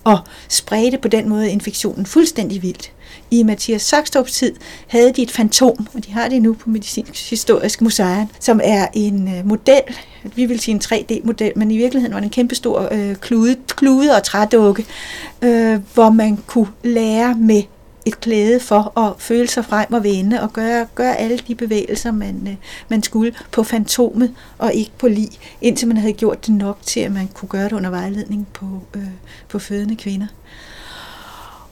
og 0.05 0.19
spredte 0.49 0.99
på 0.99 1.09
den 1.09 1.29
måde 1.29 1.51
infektionen 1.51 2.07
fuldstændig 2.07 2.63
vildt. 2.63 2.93
I 3.31 3.43
Mathias 3.43 3.83
Saxtorps 3.83 4.33
tid 4.33 4.55
havde 4.87 5.13
de 5.13 5.23
et 5.23 5.31
fantom, 5.31 5.87
og 5.95 6.07
de 6.07 6.13
har 6.13 6.29
det 6.29 6.43
nu 6.43 6.53
på 6.53 6.71
Medicinsk 6.71 7.31
Historisk 7.31 7.81
Museum, 7.81 8.29
som 8.41 8.61
er 8.65 8.87
en 8.95 9.39
øh, 9.39 9.47
model, 9.47 9.83
vi 10.23 10.47
vil 10.47 10.61
sige 10.61 10.75
en 10.75 10.81
3D-model, 10.85 11.53
men 11.57 11.71
i 11.71 11.77
virkeligheden 11.77 12.15
var 12.15 12.21
det 12.21 12.27
en 12.27 12.31
kæmpe 12.31 12.55
stor 12.55 12.89
øh, 12.93 13.17
klude, 13.17 13.57
klude 13.69 14.17
og 14.17 14.23
trædukke, 14.23 14.87
øh, 15.43 15.81
hvor 15.95 16.11
man 16.11 16.37
kunne 16.47 16.69
lære 16.83 17.35
med 17.35 17.63
et 18.07 18.21
klæde 18.21 18.61
for 18.61 18.99
at 18.99 19.15
føle 19.19 19.49
sig 19.49 19.65
frem 19.65 19.93
og 19.93 20.05
vende 20.05 20.43
og 20.43 20.53
gøre, 20.53 20.87
gøre 20.95 21.17
alle 21.17 21.39
de 21.39 21.55
bevægelser, 21.55 22.11
man, 22.13 22.49
øh, 22.49 22.55
man 22.89 23.03
skulle 23.03 23.35
på 23.53 23.63
fantomet 23.63 24.35
og 24.59 24.75
ikke 24.75 24.91
på 24.99 25.09
lig, 25.09 25.29
indtil 25.61 25.89
man 25.89 25.97
havde 25.97 26.13
gjort 26.13 26.47
det 26.47 26.55
nok 26.55 26.79
til, 26.83 27.01
at 27.01 27.13
man 27.13 27.29
kunne 27.35 27.49
gøre 27.49 27.65
det 27.65 27.73
under 27.73 27.91
vejledning 27.91 28.47
på, 28.53 28.67
øh, 28.97 29.03
på 29.49 29.59
fødende 29.59 29.97
kvinder. 29.97 30.27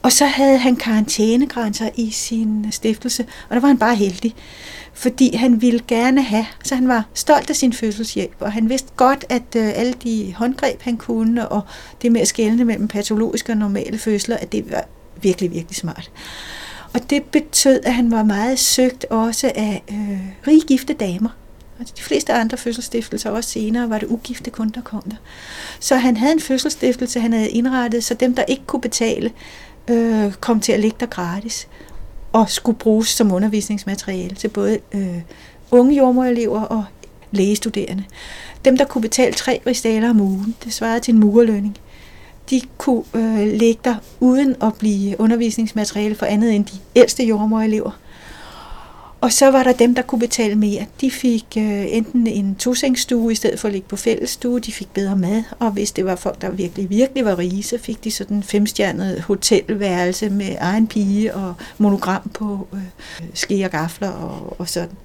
Og 0.03 0.13
så 0.13 0.27
havde 0.27 0.59
han 0.59 0.77
karantænegrænser 0.77 1.89
i 1.95 2.11
sin 2.11 2.67
stiftelse, 2.73 3.27
og 3.49 3.55
der 3.55 3.61
var 3.61 3.69
han 3.69 3.79
bare 3.79 3.95
heldig, 3.95 4.35
fordi 4.97 5.37
han 5.37 5.63
ville 5.63 5.81
gerne 5.89 6.23
have, 6.23 6.47
så 6.65 6.75
han 6.75 6.89
var 6.89 7.05
stolt 7.15 7.51
af 7.51 7.57
sin 7.57 7.73
fødselshjælp, 7.73 8.37
og 8.41 8.53
han 8.53 8.69
vidste 8.69 8.89
godt, 8.97 9.25
at 9.29 9.43
øh, 9.57 9.73
alle 9.75 9.93
de 9.93 10.35
håndgreb, 10.37 10.83
han 10.83 10.97
kunne, 10.97 11.49
og 11.49 11.63
det 12.03 12.13
med 12.13 12.21
at 12.21 12.29
skelne 12.29 12.65
mellem 12.65 12.89
patologiske 12.89 13.53
og 13.53 13.57
normale 13.57 13.99
fødsler, 13.99 14.37
at 14.37 14.53
det 14.53 14.71
var 14.71 14.85
virkelig, 15.23 15.53
virkelig 15.53 15.77
smart. 15.77 16.11
Og 16.95 17.11
det 17.11 17.23
betød, 17.23 17.81
at 17.85 17.95
han 17.95 18.11
var 18.11 18.23
meget 18.23 18.59
søgt 18.59 19.05
også 19.05 19.53
af 19.55 19.83
øh, 19.91 20.21
rigifte 20.47 20.93
damer. 20.93 21.29
Altså 21.79 21.95
de 21.97 22.03
fleste 22.03 22.33
andre 22.33 22.59
fødselsstiftelser, 22.59 23.31
også 23.31 23.51
senere, 23.51 23.91
var 23.91 23.99
det 23.99 24.07
ugifte 24.09 24.51
kunder, 24.51 24.73
der 24.73 24.81
kom 24.81 25.03
der. 25.03 25.17
Så 25.81 25.97
han 25.97 26.17
havde 26.17 26.33
en 26.33 26.41
fødselsstiftelse, 26.41 27.21
han 27.21 27.33
havde 27.33 27.49
indrettet, 27.49 28.05
så 28.05 28.15
dem, 28.15 28.35
der 28.35 28.45
ikke 28.45 28.63
kunne 28.67 28.81
betale, 28.81 29.33
øh, 29.89 30.33
kom 30.33 30.61
til 30.61 30.73
at 30.73 30.81
ligge 30.81 30.97
der 31.01 31.07
gratis 31.07 31.69
og 32.37 32.51
skulle 32.51 32.79
bruges 32.79 33.09
som 33.09 33.33
undervisningsmateriale 33.33 34.35
til 34.35 34.49
både 34.49 34.79
øh, 34.93 35.21
unge 35.71 35.97
jordmorelever 35.97 36.61
og 36.61 36.85
lægestuderende. 37.31 38.05
Dem, 38.65 38.77
der 38.77 38.85
kunne 38.85 39.03
betale 39.03 39.35
tre 39.35 39.61
ristaler 39.67 40.11
om 40.11 40.21
ugen, 40.21 40.57
det 40.65 40.73
svarede 40.73 41.01
til 41.01 41.15
en 41.15 41.21
murerlønning 41.21 41.79
de 42.51 42.61
kunne 42.79 43.03
øh, 43.15 43.47
ligge 43.53 43.81
der 43.85 43.95
uden 44.21 44.57
at 44.63 44.75
blive 44.79 45.21
undervisningsmateriale 45.21 46.15
for 46.15 46.27
andet 46.27 46.55
end 46.55 46.65
de 46.65 46.79
ældste 46.97 47.25
jordmorelever. 47.25 47.91
Og 49.27 49.33
så 49.33 49.51
var 49.51 49.63
der 49.63 49.73
dem, 49.73 49.95
der 49.95 50.03
kunne 50.03 50.19
betale 50.19 50.55
mere. 50.55 50.87
De 51.01 51.11
fik 51.11 51.47
øh, 51.59 51.85
enten 51.89 52.27
en 52.27 52.55
tosængsstue 52.55 53.33
i 53.33 53.35
stedet 53.35 53.61
for 53.61 53.69
at 53.69 53.73
ligge 53.73 53.89
på 53.89 53.97
fællesstue, 53.97 54.61
de 54.61 54.73
fik 54.73 54.89
bedre 54.95 55.17
mad, 55.17 55.43
og 55.59 55.71
hvis 55.71 55.93
det 55.93 56.05
var 56.05 56.17
folk, 56.17 56.41
der 56.41 56.51
virkelig, 56.51 56.91
virkelig 56.91 57.25
var 57.25 57.39
rige, 57.39 57.63
så 57.63 57.79
fik 57.79 58.05
de 58.05 58.11
sådan 58.11 58.37
en 58.37 58.43
femstjernet 58.43 59.21
hotelværelse 59.21 60.31
med 60.31 60.57
egen 60.61 60.87
pige 60.87 61.35
og 61.35 61.55
monogram 61.79 62.31
på 62.35 62.69
øh, 62.73 62.81
ske 63.35 63.65
og 63.65 63.71
gafler 63.71 64.11
og, 64.11 64.61
og 64.61 64.69
sådan. 64.69 64.97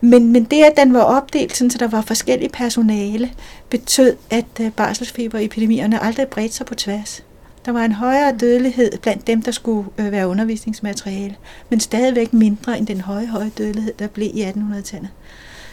Men, 0.00 0.32
men 0.32 0.44
det, 0.44 0.64
at 0.64 0.76
den 0.76 0.94
var 0.94 1.02
opdelt, 1.02 1.56
sådan, 1.56 1.70
så 1.70 1.78
der 1.78 1.88
var 1.88 2.00
forskellige 2.00 2.50
personale, 2.50 3.32
betød, 3.68 4.16
at 4.30 4.46
øh, 4.60 4.72
barselsfeberepidemierne 4.72 6.02
aldrig 6.02 6.28
bredte 6.28 6.54
sig 6.54 6.66
på 6.66 6.74
tværs. 6.74 7.22
Der 7.64 7.72
var 7.72 7.84
en 7.84 7.92
højere 7.92 8.36
dødelighed 8.40 8.98
blandt 9.02 9.26
dem, 9.26 9.42
der 9.42 9.50
skulle 9.50 9.88
øh, 9.98 10.12
være 10.12 10.28
undervisningsmateriale, 10.28 11.36
men 11.70 11.80
stadigvæk 11.80 12.32
mindre 12.32 12.78
end 12.78 12.86
den 12.86 13.00
høje, 13.00 13.26
høje 13.26 13.50
dødelighed, 13.58 13.92
der 13.98 14.06
blev 14.06 14.30
i 14.34 14.44
1800-tallet. 14.44 15.10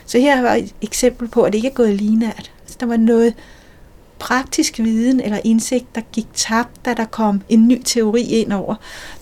Så 0.05 0.19
her 0.19 0.41
var 0.41 0.53
et 0.53 0.75
eksempel 0.81 1.27
på, 1.27 1.43
at 1.43 1.53
det 1.53 1.57
ikke 1.57 1.67
er 1.67 1.73
gået 1.73 1.95
linært. 1.95 2.51
Altså, 2.61 2.77
der 2.79 2.85
var 2.85 2.97
noget 2.97 3.33
praktisk 4.19 4.79
viden 4.79 5.19
eller 5.19 5.39
indsigt, 5.43 5.95
der 5.95 6.01
gik 6.11 6.27
tabt, 6.33 6.85
da 6.85 6.93
der 6.93 7.05
kom 7.05 7.41
en 7.49 7.67
ny 7.67 7.81
teori 7.85 8.21
ind 8.21 8.53
over, 8.53 8.75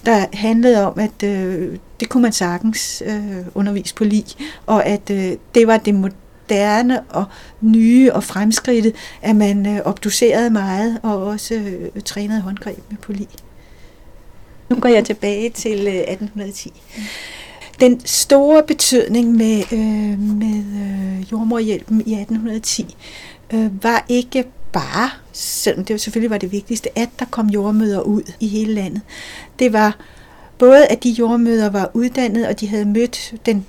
der 0.06 0.26
handlede 0.34 0.88
om, 0.88 1.00
at 1.00 1.24
øh, 1.24 1.78
det 2.00 2.10
kunne 2.10 2.24
man 2.24 2.32
sagtens 2.32 3.04
øh, 3.06 3.46
undervise 3.56 3.96
på 3.96 4.04
lige, 4.04 4.36
og 4.66 4.86
at 4.86 5.10
øh, 5.12 5.32
det 5.56 5.68
var 5.68 5.78
det 5.78 5.96
moderne 5.96 6.27
og 7.10 7.26
nye 7.62 8.14
og 8.14 8.24
fremskridte, 8.24 8.94
at 9.22 9.36
man 9.36 9.66
øh, 9.66 9.82
obducerede 9.86 10.50
meget 10.50 11.00
og 11.04 11.26
også 11.26 11.54
øh, 11.54 12.02
trænede 12.06 12.42
håndgreb 12.42 12.80
med 12.90 12.98
poli. 12.98 13.28
Nu 14.70 14.76
går 14.80 14.90
jeg 14.90 15.06
tilbage 15.06 15.50
til 15.50 15.88
øh, 15.88 15.94
1810. 15.94 16.74
Den 17.80 18.06
store 18.06 18.64
betydning 18.64 19.32
med, 19.32 19.64
øh, 19.72 20.20
med 20.20 20.64
øh, 20.84 21.32
jordmorhjælpen 21.32 21.96
i 22.06 22.14
1810 22.14 22.96
øh, 23.54 23.84
var 23.84 24.06
ikke 24.10 24.46
bare, 24.72 25.10
selvom 25.32 25.86
det 25.86 25.94
jo 25.94 25.98
selvfølgelig 25.98 26.30
var 26.30 26.38
det 26.38 26.52
vigtigste, 26.52 27.00
at 27.00 27.10
der 27.20 27.26
kom 27.26 27.48
jordmøder 27.48 28.02
ud 28.02 28.22
i 28.40 28.48
hele 28.48 28.74
landet. 28.74 29.02
Det 29.60 29.74
var 29.74 29.98
både, 30.58 30.88
at 30.88 31.04
de 31.04 31.10
jordmøder 31.10 31.70
var 31.70 31.92
uddannet, 31.94 32.48
og 32.48 32.60
de 32.60 32.68
havde 32.68 32.86
mødt 32.86 33.34
den 33.46 33.66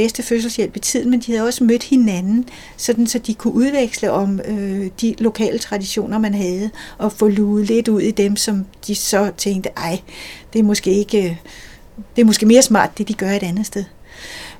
bedste 0.00 0.22
fødselshjælp 0.22 0.76
i 0.76 0.78
tiden, 0.78 1.10
men 1.10 1.20
de 1.20 1.32
havde 1.32 1.46
også 1.46 1.64
mødt 1.64 1.82
hinanden, 1.82 2.48
sådan 2.76 3.06
så 3.06 3.18
de 3.18 3.34
kunne 3.34 3.54
udveksle 3.54 4.10
om 4.10 4.40
øh, 4.44 4.90
de 5.00 5.14
lokale 5.18 5.58
traditioner, 5.58 6.18
man 6.18 6.34
havde, 6.34 6.70
og 6.98 7.12
få 7.12 7.28
luet 7.28 7.66
lidt 7.66 7.88
ud 7.88 8.00
i 8.00 8.10
dem, 8.10 8.36
som 8.36 8.66
de 8.86 8.94
så 8.94 9.30
tænkte, 9.36 9.70
ej, 9.76 10.00
det 10.52 10.58
er 10.58 10.62
måske 10.62 10.90
ikke, 10.90 11.18
øh, 11.18 11.36
det 12.16 12.22
er 12.22 12.26
måske 12.26 12.46
mere 12.46 12.62
smart, 12.62 12.98
det 12.98 13.08
de 13.08 13.14
gør 13.14 13.30
et 13.30 13.42
andet 13.42 13.66
sted. 13.66 13.84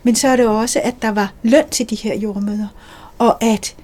Men 0.02 0.14
så 0.14 0.28
er 0.28 0.36
det 0.36 0.46
også, 0.46 0.80
at 0.84 0.94
der 1.02 1.08
var 1.10 1.32
løn 1.42 1.68
til 1.70 1.90
de 1.90 1.94
her 1.94 2.16
jordmøder, 2.16 2.68
og 3.18 3.44
at 3.44 3.76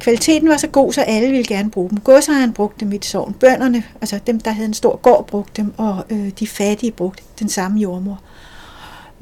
kvaliteten 0.00 0.48
var 0.48 0.56
så 0.56 0.66
god, 0.66 0.92
så 0.92 1.00
alle 1.00 1.28
ville 1.28 1.44
gerne 1.44 1.70
bruge 1.70 1.90
dem. 1.90 2.00
Godsejeren 2.00 2.52
brugte 2.52 2.80
dem 2.80 2.92
i 2.92 2.96
et 2.96 3.04
sovn. 3.04 3.32
Bønderne, 3.40 3.84
altså 4.00 4.18
dem, 4.26 4.40
der 4.40 4.50
havde 4.50 4.66
en 4.66 4.74
stor 4.74 4.96
gård, 4.96 5.26
brugte 5.26 5.62
dem, 5.62 5.74
og 5.76 6.04
øh, 6.10 6.30
de 6.38 6.46
fattige 6.46 6.92
brugte 6.92 7.22
den 7.38 7.48
samme 7.48 7.80
jordmor. 7.80 8.20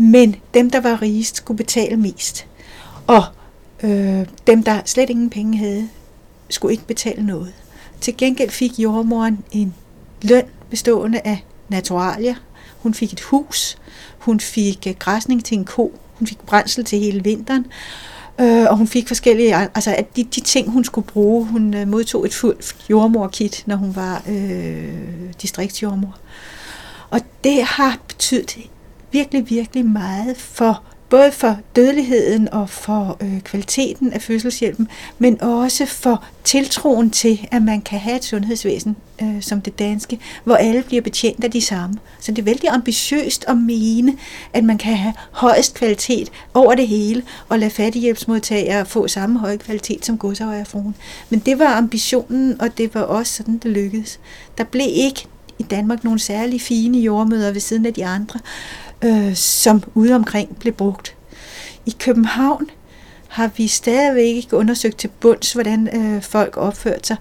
Men 0.01 0.37
dem, 0.55 0.71
der 0.71 0.81
var 0.81 1.03
rigest, 1.03 1.37
skulle 1.37 1.57
betale 1.57 1.97
mest. 1.97 2.47
Og 3.07 3.25
øh, 3.83 4.27
dem, 4.47 4.63
der 4.63 4.81
slet 4.85 5.11
ingen 5.11 5.31
penge 5.31 5.59
havde, 5.59 5.89
skulle 6.49 6.73
ikke 6.73 6.87
betale 6.87 7.27
noget. 7.27 7.53
Til 8.01 8.17
gengæld 8.17 8.51
fik 8.51 8.79
jordmoren 8.79 9.39
en 9.53 9.75
løn 10.23 10.45
bestående 10.71 11.21
af 11.25 11.45
naturalier. 11.69 12.35
Hun 12.79 12.95
fik 12.95 13.13
et 13.13 13.21
hus, 13.21 13.79
hun 14.19 14.41
fik 14.41 14.87
øh, 14.87 14.95
græsning 14.99 15.45
til 15.45 15.59
en 15.59 15.65
ko, 15.65 15.99
hun 16.15 16.27
fik 16.27 16.39
brændsel 16.39 16.85
til 16.85 16.99
hele 16.99 17.25
vinteren, 17.25 17.67
øh, 18.41 18.67
og 18.71 18.77
hun 18.77 18.87
fik 18.87 19.09
forskellige, 19.09 19.57
altså 19.57 19.95
at 19.95 20.17
de, 20.17 20.25
de 20.25 20.41
ting, 20.41 20.71
hun 20.71 20.85
skulle 20.85 21.07
bruge, 21.07 21.47
hun 21.47 21.75
øh, 21.75 21.89
modtog 21.89 22.27
et 22.27 22.35
fuldt 22.35 22.77
jordmorkit, 22.91 23.63
når 23.67 23.77
hun 23.77 23.97
var 23.97 24.23
øh, 24.29 25.33
distriktsjordmor. 25.43 26.19
Og 27.11 27.21
det 27.45 27.63
har 27.63 27.99
betydet 28.09 28.57
virkelig, 29.13 29.51
virkelig 29.51 29.85
meget 29.85 30.37
for 30.37 30.83
både 31.11 31.33
for 31.33 31.57
dødeligheden 31.77 32.49
og 32.53 32.71
for 32.71 33.17
øh, 33.21 33.41
kvaliteten 33.41 34.13
af 34.13 34.23
fødselshjælpen, 34.23 34.89
men 35.19 35.43
også 35.43 35.87
for 35.87 36.25
tiltroen 36.45 37.11
til, 37.11 37.49
at 37.51 37.63
man 37.63 37.81
kan 37.81 37.99
have 37.99 38.17
et 38.17 38.25
sundhedsvæsen 38.25 38.97
øh, 39.23 39.43
som 39.43 39.61
det 39.61 39.79
danske, 39.79 40.19
hvor 40.45 40.55
alle 40.55 40.83
bliver 40.83 41.03
betjent 41.03 41.45
af 41.45 41.51
de 41.51 41.61
samme. 41.61 41.99
Så 42.21 42.33
det 42.33 42.39
er 42.39 42.43
vældig 42.43 42.69
ambitiøst 42.69 43.45
at 43.49 43.57
mene, 43.57 44.17
at 44.53 44.65
man 44.65 44.79
kan 44.79 44.97
have 44.97 45.15
højest 45.31 45.75
kvalitet 45.75 46.31
over 46.55 46.75
det 46.75 46.89
hele, 46.89 47.23
og 47.49 47.59
lade 47.59 47.71
fattighjælpsmodtagere 47.71 48.87
få 48.87 49.09
samme 49.09 49.39
høje 49.39 49.57
kvalitet 49.57 50.07
som 50.07 50.19
godsejerfruen. 50.19 50.95
Men 51.31 51.39
det 51.39 51.59
var 51.59 51.77
ambitionen, 51.77 52.61
og 52.61 52.79
det 52.79 52.95
var 52.95 53.03
også 53.03 53.33
sådan, 53.33 53.59
det 53.59 53.71
lykkedes. 53.71 54.21
Der 54.59 54.65
blev 54.65 54.87
ikke 54.91 55.27
i 55.59 55.63
Danmark 55.63 56.05
nogle 56.05 56.21
særlig 56.21 56.61
fine 56.61 56.99
jordmøder 56.99 57.53
ved 57.53 57.61
siden 57.61 57.87
af 57.87 57.95
de 57.95 58.07
andre, 58.07 58.41
øh, 59.05 59.35
som 59.35 59.83
ude 59.95 60.15
omkring 60.15 60.57
blev 60.57 60.73
brugt. 60.73 61.17
I 61.87 61.97
København 61.99 62.71
har 63.29 63.51
vi 63.57 63.69
stadigvæk 63.69 64.37
ikke 64.37 64.57
undersøgt 64.57 64.99
til 64.99 65.09
bunds, 65.21 65.53
hvordan 65.53 65.89
øh, 65.97 66.23
folk 66.23 66.57
opførte 66.57 67.07
sig. 67.07 67.17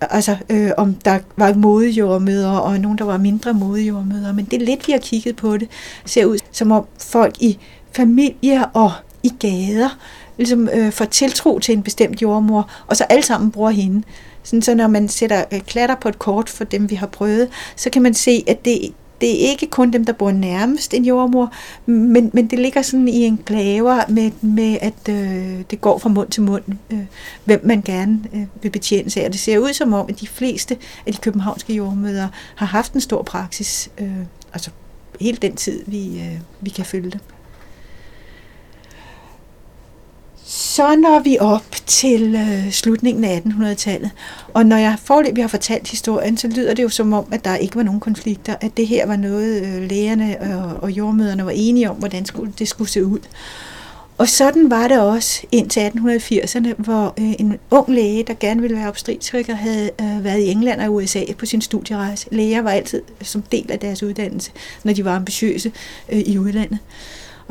Altså, 0.00 0.36
øh, 0.50 0.70
om 0.76 0.94
der 0.94 1.18
var 1.36 1.54
modejordmøder, 1.54 2.50
og 2.50 2.80
nogen, 2.80 2.98
der 2.98 3.04
var 3.04 3.18
mindre 3.18 3.52
modejordmøder. 3.52 4.32
Men 4.32 4.44
det 4.44 4.62
er 4.62 4.66
lidt, 4.66 4.86
vi 4.86 4.92
har 4.92 4.98
kigget 4.98 5.36
på 5.36 5.56
det, 5.56 5.68
ser 6.04 6.24
ud 6.24 6.38
som 6.52 6.72
om 6.72 6.86
folk 6.98 7.42
i 7.42 7.58
familier 7.92 8.62
og 8.62 8.92
i 9.22 9.32
gader 9.40 9.98
ligesom 10.40 10.68
øh, 10.72 10.92
får 10.92 11.04
tiltro 11.04 11.58
til 11.58 11.72
en 11.72 11.82
bestemt 11.82 12.22
jordmor, 12.22 12.70
og 12.86 12.96
så 12.96 13.04
alle 13.04 13.22
sammen 13.22 13.50
bruger 13.50 13.70
hende. 13.70 14.02
Sådan, 14.42 14.62
så 14.62 14.74
når 14.74 14.88
man 14.88 15.08
sætter 15.08 15.44
øh, 15.52 15.60
klatter 15.60 15.94
på 15.94 16.08
et 16.08 16.18
kort 16.18 16.48
for 16.48 16.64
dem, 16.64 16.90
vi 16.90 16.94
har 16.94 17.06
prøvet, 17.06 17.48
så 17.76 17.90
kan 17.90 18.02
man 18.02 18.14
se, 18.14 18.44
at 18.46 18.64
det, 18.64 18.92
det 19.20 19.46
er 19.46 19.50
ikke 19.50 19.66
kun 19.66 19.90
dem, 19.92 20.04
der 20.04 20.12
bor 20.12 20.30
nærmest 20.30 20.94
en 20.94 21.04
jordmor, 21.04 21.52
men, 21.86 22.30
men 22.32 22.46
det 22.46 22.58
ligger 22.58 22.82
sådan 22.82 23.08
i 23.08 23.24
en 23.24 23.38
klaver 23.38 24.00
med, 24.08 24.30
med 24.40 24.78
at 24.80 25.08
øh, 25.08 25.64
det 25.70 25.80
går 25.80 25.98
fra 25.98 26.08
mund 26.08 26.28
til 26.28 26.42
mund, 26.42 26.62
øh, 26.90 27.04
hvem 27.44 27.60
man 27.64 27.82
gerne 27.82 28.20
øh, 28.34 28.46
vil 28.62 28.70
betjene 28.70 29.10
sig. 29.10 29.26
Og 29.26 29.32
det 29.32 29.40
ser 29.40 29.58
ud 29.58 29.72
som 29.72 29.92
om, 29.92 30.06
at 30.08 30.20
de 30.20 30.26
fleste 30.26 30.76
af 31.06 31.12
de 31.12 31.18
københavnske 31.18 31.74
jordmøder 31.74 32.28
har 32.54 32.66
haft 32.66 32.92
en 32.92 33.00
stor 33.00 33.22
praksis, 33.22 33.90
øh, 33.98 34.10
altså 34.52 34.70
hele 35.20 35.36
den 35.42 35.56
tid, 35.56 35.82
vi, 35.86 36.20
øh, 36.20 36.40
vi 36.60 36.70
kan 36.70 36.84
følge 36.84 37.10
dem. 37.10 37.20
Så 40.52 40.96
når 40.96 41.18
vi 41.18 41.36
op 41.40 41.64
til 41.86 42.34
øh, 42.34 42.72
slutningen 42.72 43.24
af 43.24 43.40
1800-tallet, 43.40 44.10
og 44.54 44.66
når 44.66 44.76
jeg 44.76 44.96
forløbig 45.04 45.44
har 45.44 45.48
fortalt 45.48 45.88
historien, 45.88 46.36
så 46.36 46.48
lyder 46.48 46.74
det 46.74 46.82
jo 46.82 46.88
som 46.88 47.12
om, 47.12 47.24
at 47.32 47.44
der 47.44 47.56
ikke 47.56 47.76
var 47.76 47.82
nogen 47.82 48.00
konflikter, 48.00 48.54
at 48.60 48.76
det 48.76 48.86
her 48.86 49.06
var 49.06 49.16
noget, 49.16 49.62
øh, 49.62 49.82
lægerne 49.82 50.36
og, 50.40 50.82
og 50.82 50.90
jordmøderne 50.90 51.44
var 51.44 51.52
enige 51.54 51.90
om, 51.90 51.96
hvordan 51.96 52.26
skulle, 52.26 52.52
det 52.58 52.68
skulle 52.68 52.90
se 52.90 53.04
ud. 53.04 53.18
Og 54.18 54.28
sådan 54.28 54.70
var 54.70 54.88
det 54.88 55.00
også 55.00 55.42
indtil 55.52 55.80
1880'erne, 55.80 56.74
hvor 56.76 57.14
øh, 57.18 57.32
en 57.38 57.58
ung 57.70 57.94
læge, 57.94 58.22
der 58.22 58.34
gerne 58.34 58.60
ville 58.60 58.76
være 58.76 58.88
obstetriker, 58.88 59.54
havde 59.54 59.90
øh, 60.00 60.24
været 60.24 60.38
i 60.38 60.50
England 60.50 60.80
og 60.80 60.94
USA 60.94 61.20
på 61.38 61.46
sin 61.46 61.60
studierejse. 61.60 62.26
Læger 62.32 62.62
var 62.62 62.70
altid 62.70 63.02
som 63.22 63.42
del 63.42 63.72
af 63.72 63.78
deres 63.78 64.02
uddannelse, 64.02 64.50
når 64.84 64.92
de 64.92 65.04
var 65.04 65.16
ambitiøse 65.16 65.72
øh, 66.08 66.18
i 66.18 66.38
udlandet. 66.38 66.78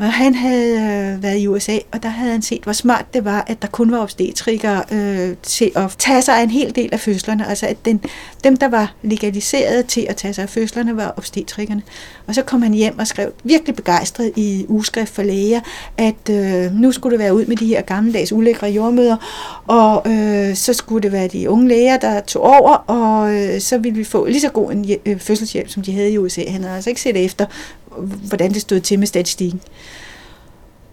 Og 0.00 0.12
han 0.12 0.34
havde 0.34 1.14
øh, 1.14 1.22
været 1.22 1.38
i 1.38 1.46
USA, 1.46 1.78
og 1.92 2.02
der 2.02 2.08
havde 2.08 2.32
han 2.32 2.42
set, 2.42 2.62
hvor 2.62 2.72
smart 2.72 3.06
det 3.14 3.24
var, 3.24 3.44
at 3.46 3.62
der 3.62 3.68
kun 3.68 3.90
var 3.90 3.98
obstetrikere 3.98 4.82
øh, 4.92 5.36
til 5.42 5.72
at 5.76 5.94
tage 5.98 6.22
sig 6.22 6.38
af 6.38 6.42
en 6.42 6.50
hel 6.50 6.74
del 6.74 6.88
af 6.92 7.00
fødslerne. 7.00 7.46
Altså 7.46 7.66
at 7.66 7.84
den, 7.84 8.00
dem, 8.44 8.56
der 8.56 8.68
var 8.68 8.94
legaliseret 9.02 9.86
til 9.86 10.06
at 10.08 10.16
tage 10.16 10.34
sig 10.34 10.42
af 10.42 10.48
fødslerne, 10.48 10.96
var 10.96 11.14
obstetrikerne. 11.16 11.82
Og 12.26 12.34
så 12.34 12.42
kom 12.42 12.62
han 12.62 12.74
hjem 12.74 12.98
og 12.98 13.06
skrev 13.06 13.32
virkelig 13.44 13.76
begejstret 13.76 14.32
i 14.36 14.64
ugeskrift 14.68 15.14
for 15.14 15.22
læger, 15.22 15.60
at 15.98 16.30
øh, 16.30 16.74
nu 16.74 16.92
skulle 16.92 17.12
det 17.12 17.22
være 17.24 17.34
ud 17.34 17.46
med 17.46 17.56
de 17.56 17.66
her 17.66 17.82
gammeldags 17.82 18.32
ulækre 18.32 18.66
jordmøder, 18.66 19.16
og 19.66 20.12
øh, 20.12 20.54
så 20.54 20.72
skulle 20.72 21.02
det 21.02 21.12
være 21.12 21.28
de 21.28 21.50
unge 21.50 21.68
læger, 21.68 21.96
der 21.96 22.20
tog 22.20 22.42
over, 22.42 22.72
og 22.72 23.34
øh, 23.34 23.60
så 23.60 23.78
ville 23.78 23.98
vi 23.98 24.04
få 24.04 24.26
lige 24.26 24.40
så 24.40 24.48
god 24.48 24.72
en 24.72 24.90
øh, 25.06 25.18
fødselshjælp, 25.18 25.68
som 25.68 25.82
de 25.82 25.92
havde 25.92 26.10
i 26.10 26.18
USA. 26.18 26.42
Han 26.48 26.62
havde 26.62 26.74
altså 26.74 26.90
ikke 26.90 27.00
set 27.00 27.24
efter, 27.24 27.46
hvordan 28.28 28.52
det 28.52 28.62
stod 28.62 28.80
til 28.80 28.98
med 28.98 29.06
statistikken. 29.06 29.60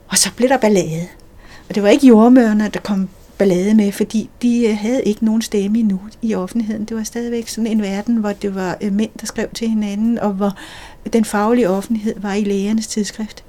Og 0.07 0.17
så 0.17 0.29
blev 0.35 0.49
der 0.49 0.57
ballade. 0.57 1.07
Og 1.69 1.75
det 1.75 1.83
var 1.83 1.89
ikke 1.89 2.07
jordmørerne, 2.07 2.69
der 2.73 2.79
kom 2.79 3.09
ballade 3.37 3.73
med, 3.73 3.91
fordi 3.91 4.29
de 4.41 4.67
øh, 4.67 4.77
havde 4.77 5.03
ikke 5.03 5.25
nogen 5.25 5.41
stemme 5.41 5.79
endnu 5.79 5.99
i 6.21 6.35
offentligheden. 6.35 6.85
Det 6.85 6.97
var 6.97 7.03
stadigvæk 7.03 7.47
sådan 7.47 7.67
en 7.67 7.81
verden, 7.81 8.15
hvor 8.15 8.31
det 8.31 8.55
var 8.55 8.77
øh, 8.81 8.93
mænd, 8.93 9.09
der 9.21 9.25
skrev 9.25 9.47
til 9.53 9.69
hinanden, 9.69 10.19
og 10.19 10.33
hvor 10.33 10.57
den 11.13 11.25
faglige 11.25 11.69
offentlighed 11.69 12.13
var 12.17 12.33
i 12.33 12.43
lægernes 12.43 12.87
tidsskrift. 12.87 13.43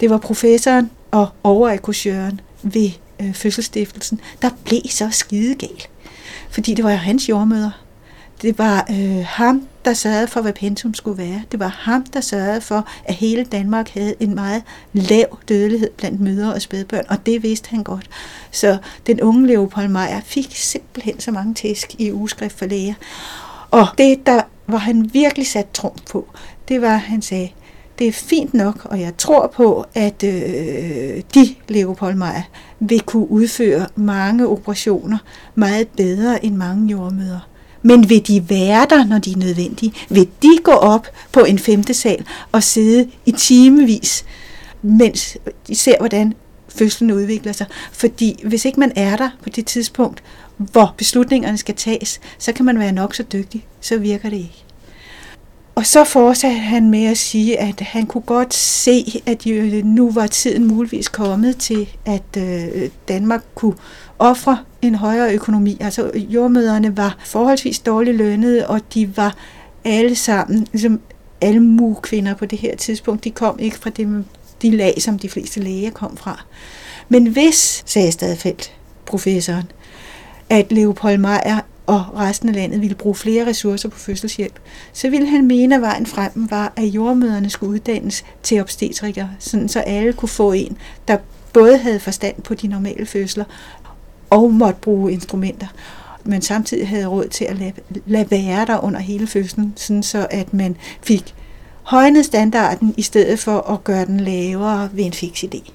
Det 0.00 0.10
var 0.10 0.18
professoren 0.18 0.90
og 1.10 1.28
overakkursøren 1.44 2.40
ved 2.62 2.90
øh, 3.20 3.34
fødselsstiftelsen, 3.34 4.20
der 4.42 4.50
blev 4.64 4.80
så 4.88 5.08
skidegal. 5.10 5.82
Fordi 6.50 6.74
det 6.74 6.84
var 6.84 6.90
jo 6.90 6.96
hans 6.96 7.28
jordmøder. 7.28 7.81
Det 8.42 8.58
var 8.58 8.86
øh, 8.90 9.24
ham, 9.26 9.68
der 9.84 9.92
sørgede 9.92 10.26
for, 10.26 10.40
hvad 10.40 10.52
pensum 10.52 10.94
skulle 10.94 11.18
være. 11.18 11.42
Det 11.52 11.60
var 11.60 11.68
ham, 11.68 12.04
der 12.04 12.20
sørgede 12.20 12.60
for, 12.60 12.88
at 13.04 13.14
hele 13.14 13.44
Danmark 13.44 13.88
havde 13.88 14.14
en 14.20 14.34
meget 14.34 14.62
lav 14.92 15.38
dødelighed 15.48 15.90
blandt 15.96 16.20
mødre 16.20 16.54
og 16.54 16.62
spædbørn, 16.62 17.04
og 17.08 17.26
det 17.26 17.42
vidste 17.42 17.70
han 17.70 17.82
godt. 17.82 18.10
Så 18.50 18.78
den 19.06 19.20
unge 19.20 19.46
Leopold 19.46 19.88
Meyer 19.88 20.20
fik 20.24 20.56
simpelthen 20.56 21.20
så 21.20 21.30
mange 21.30 21.54
tæsk 21.54 21.94
i 21.98 22.12
ugeskrift 22.12 22.58
for 22.58 22.66
læger. 22.66 22.94
Og 23.70 23.86
det, 23.98 24.26
der 24.26 24.42
var 24.66 24.78
han 24.78 25.10
virkelig 25.12 25.46
sat 25.46 25.70
trum 25.70 25.96
på, 26.10 26.28
det 26.68 26.82
var, 26.82 26.94
at 26.94 27.00
han 27.00 27.22
sagde, 27.22 27.48
det 27.98 28.08
er 28.08 28.12
fint 28.12 28.54
nok, 28.54 28.84
og 28.84 29.00
jeg 29.00 29.16
tror 29.18 29.46
på, 29.46 29.86
at 29.94 30.22
øh, 30.24 31.22
de, 31.34 31.54
Leopold 31.68 32.14
Meyer, 32.14 32.42
vil 32.80 33.00
kunne 33.00 33.30
udføre 33.30 33.86
mange 33.96 34.48
operationer 34.48 35.18
meget 35.54 35.88
bedre 35.88 36.44
end 36.44 36.56
mange 36.56 36.90
jordmøder. 36.90 37.51
Men 37.82 38.08
vil 38.08 38.26
de 38.26 38.50
være 38.50 38.86
der, 38.90 39.04
når 39.04 39.18
de 39.18 39.32
er 39.32 39.36
nødvendige? 39.36 39.92
Vil 40.08 40.28
de 40.42 40.58
gå 40.62 40.72
op 40.72 41.06
på 41.32 41.40
en 41.40 41.58
femte 41.58 41.94
sal 41.94 42.24
og 42.52 42.62
sidde 42.62 43.08
i 43.26 43.32
timevis, 43.32 44.24
mens 44.82 45.36
de 45.66 45.74
ser, 45.74 45.94
hvordan 45.98 46.34
fødslen 46.68 47.10
udvikler 47.10 47.52
sig. 47.52 47.66
Fordi 47.92 48.40
hvis 48.44 48.64
ikke 48.64 48.80
man 48.80 48.92
er 48.96 49.16
der 49.16 49.30
på 49.42 49.48
det 49.48 49.66
tidspunkt, 49.66 50.22
hvor 50.56 50.94
beslutningerne 50.98 51.58
skal 51.58 51.74
tages, 51.74 52.20
så 52.38 52.52
kan 52.52 52.64
man 52.64 52.78
være 52.78 52.92
nok 52.92 53.14
så 53.14 53.22
dygtig, 53.22 53.66
så 53.80 53.98
virker 53.98 54.30
det 54.30 54.36
ikke. 54.36 54.64
Og 55.74 55.86
så 55.86 56.04
fortsatte 56.04 56.58
han 56.58 56.90
med 56.90 57.04
at 57.04 57.18
sige, 57.18 57.60
at 57.60 57.80
han 57.80 58.06
kunne 58.06 58.22
godt 58.22 58.54
se, 58.54 59.22
at 59.26 59.46
nu 59.84 60.10
var 60.10 60.26
tiden 60.26 60.64
muligvis 60.64 61.08
kommet 61.08 61.56
til, 61.56 61.88
at 62.04 62.36
øh, 62.38 62.90
Danmark 63.08 63.44
kunne 63.54 63.74
ofre 64.22 64.58
en 64.82 64.94
højere 64.94 65.34
økonomi. 65.34 65.76
Altså 65.80 66.10
jordmøderne 66.14 66.96
var 66.96 67.16
forholdsvis 67.24 67.78
dårligt 67.78 68.16
lønnede, 68.16 68.66
og 68.66 68.80
de 68.94 69.16
var 69.16 69.36
alle 69.84 70.14
sammen, 70.14 70.66
ligesom 70.72 71.00
alle 71.40 71.96
kvinder 72.02 72.34
på 72.34 72.46
det 72.46 72.58
her 72.58 72.76
tidspunkt, 72.76 73.24
de 73.24 73.30
kom 73.30 73.58
ikke 73.58 73.78
fra 73.78 73.90
det, 73.90 74.24
de 74.62 74.76
lag, 74.76 74.94
som 75.02 75.18
de 75.18 75.28
fleste 75.28 75.60
læger 75.60 75.90
kom 75.90 76.16
fra. 76.16 76.44
Men 77.08 77.26
hvis, 77.26 77.82
sagde 77.86 78.12
Stadfeldt, 78.12 78.72
professoren, 79.06 79.64
at 80.50 80.72
Leopold 80.72 81.18
Meyer 81.18 81.60
og 81.86 82.04
resten 82.16 82.48
af 82.48 82.54
landet 82.54 82.80
ville 82.80 82.96
bruge 82.96 83.14
flere 83.14 83.46
ressourcer 83.46 83.88
på 83.88 83.98
fødselshjælp, 83.98 84.58
så 84.92 85.10
ville 85.10 85.28
han 85.28 85.46
mene, 85.46 85.74
at 85.74 85.80
vejen 85.80 86.06
frem 86.06 86.32
var, 86.34 86.72
at 86.76 86.84
jordmøderne 86.84 87.50
skulle 87.50 87.72
uddannes 87.72 88.24
til 88.42 88.60
obstetrikere, 88.60 89.30
sådan 89.38 89.68
så 89.68 89.80
alle 89.80 90.12
kunne 90.12 90.28
få 90.28 90.52
en, 90.52 90.78
der 91.08 91.16
både 91.52 91.78
havde 91.78 92.00
forstand 92.00 92.42
på 92.42 92.54
de 92.54 92.66
normale 92.66 93.06
fødsler 93.06 93.44
og 94.32 94.54
måtte 94.54 94.80
bruge 94.80 95.12
instrumenter, 95.12 95.66
men 96.24 96.42
samtidig 96.42 96.88
havde 96.88 97.06
råd 97.06 97.28
til 97.28 97.44
at 97.44 97.58
lade, 97.58 97.72
lade 98.06 98.30
være 98.30 98.66
der 98.66 98.84
under 98.84 99.00
hele 99.00 99.26
fødslen, 99.26 99.72
sådan 99.76 100.02
så 100.02 100.26
at 100.30 100.54
man 100.54 100.76
fik 101.02 101.34
højnet 101.82 102.24
standarden 102.24 102.94
i 102.96 103.02
stedet 103.02 103.38
for 103.38 103.60
at 103.60 103.84
gøre 103.84 104.06
den 104.06 104.20
lavere 104.20 104.88
ved 104.92 105.04
en 105.04 105.12
fix 105.12 105.44
idé. 105.44 105.72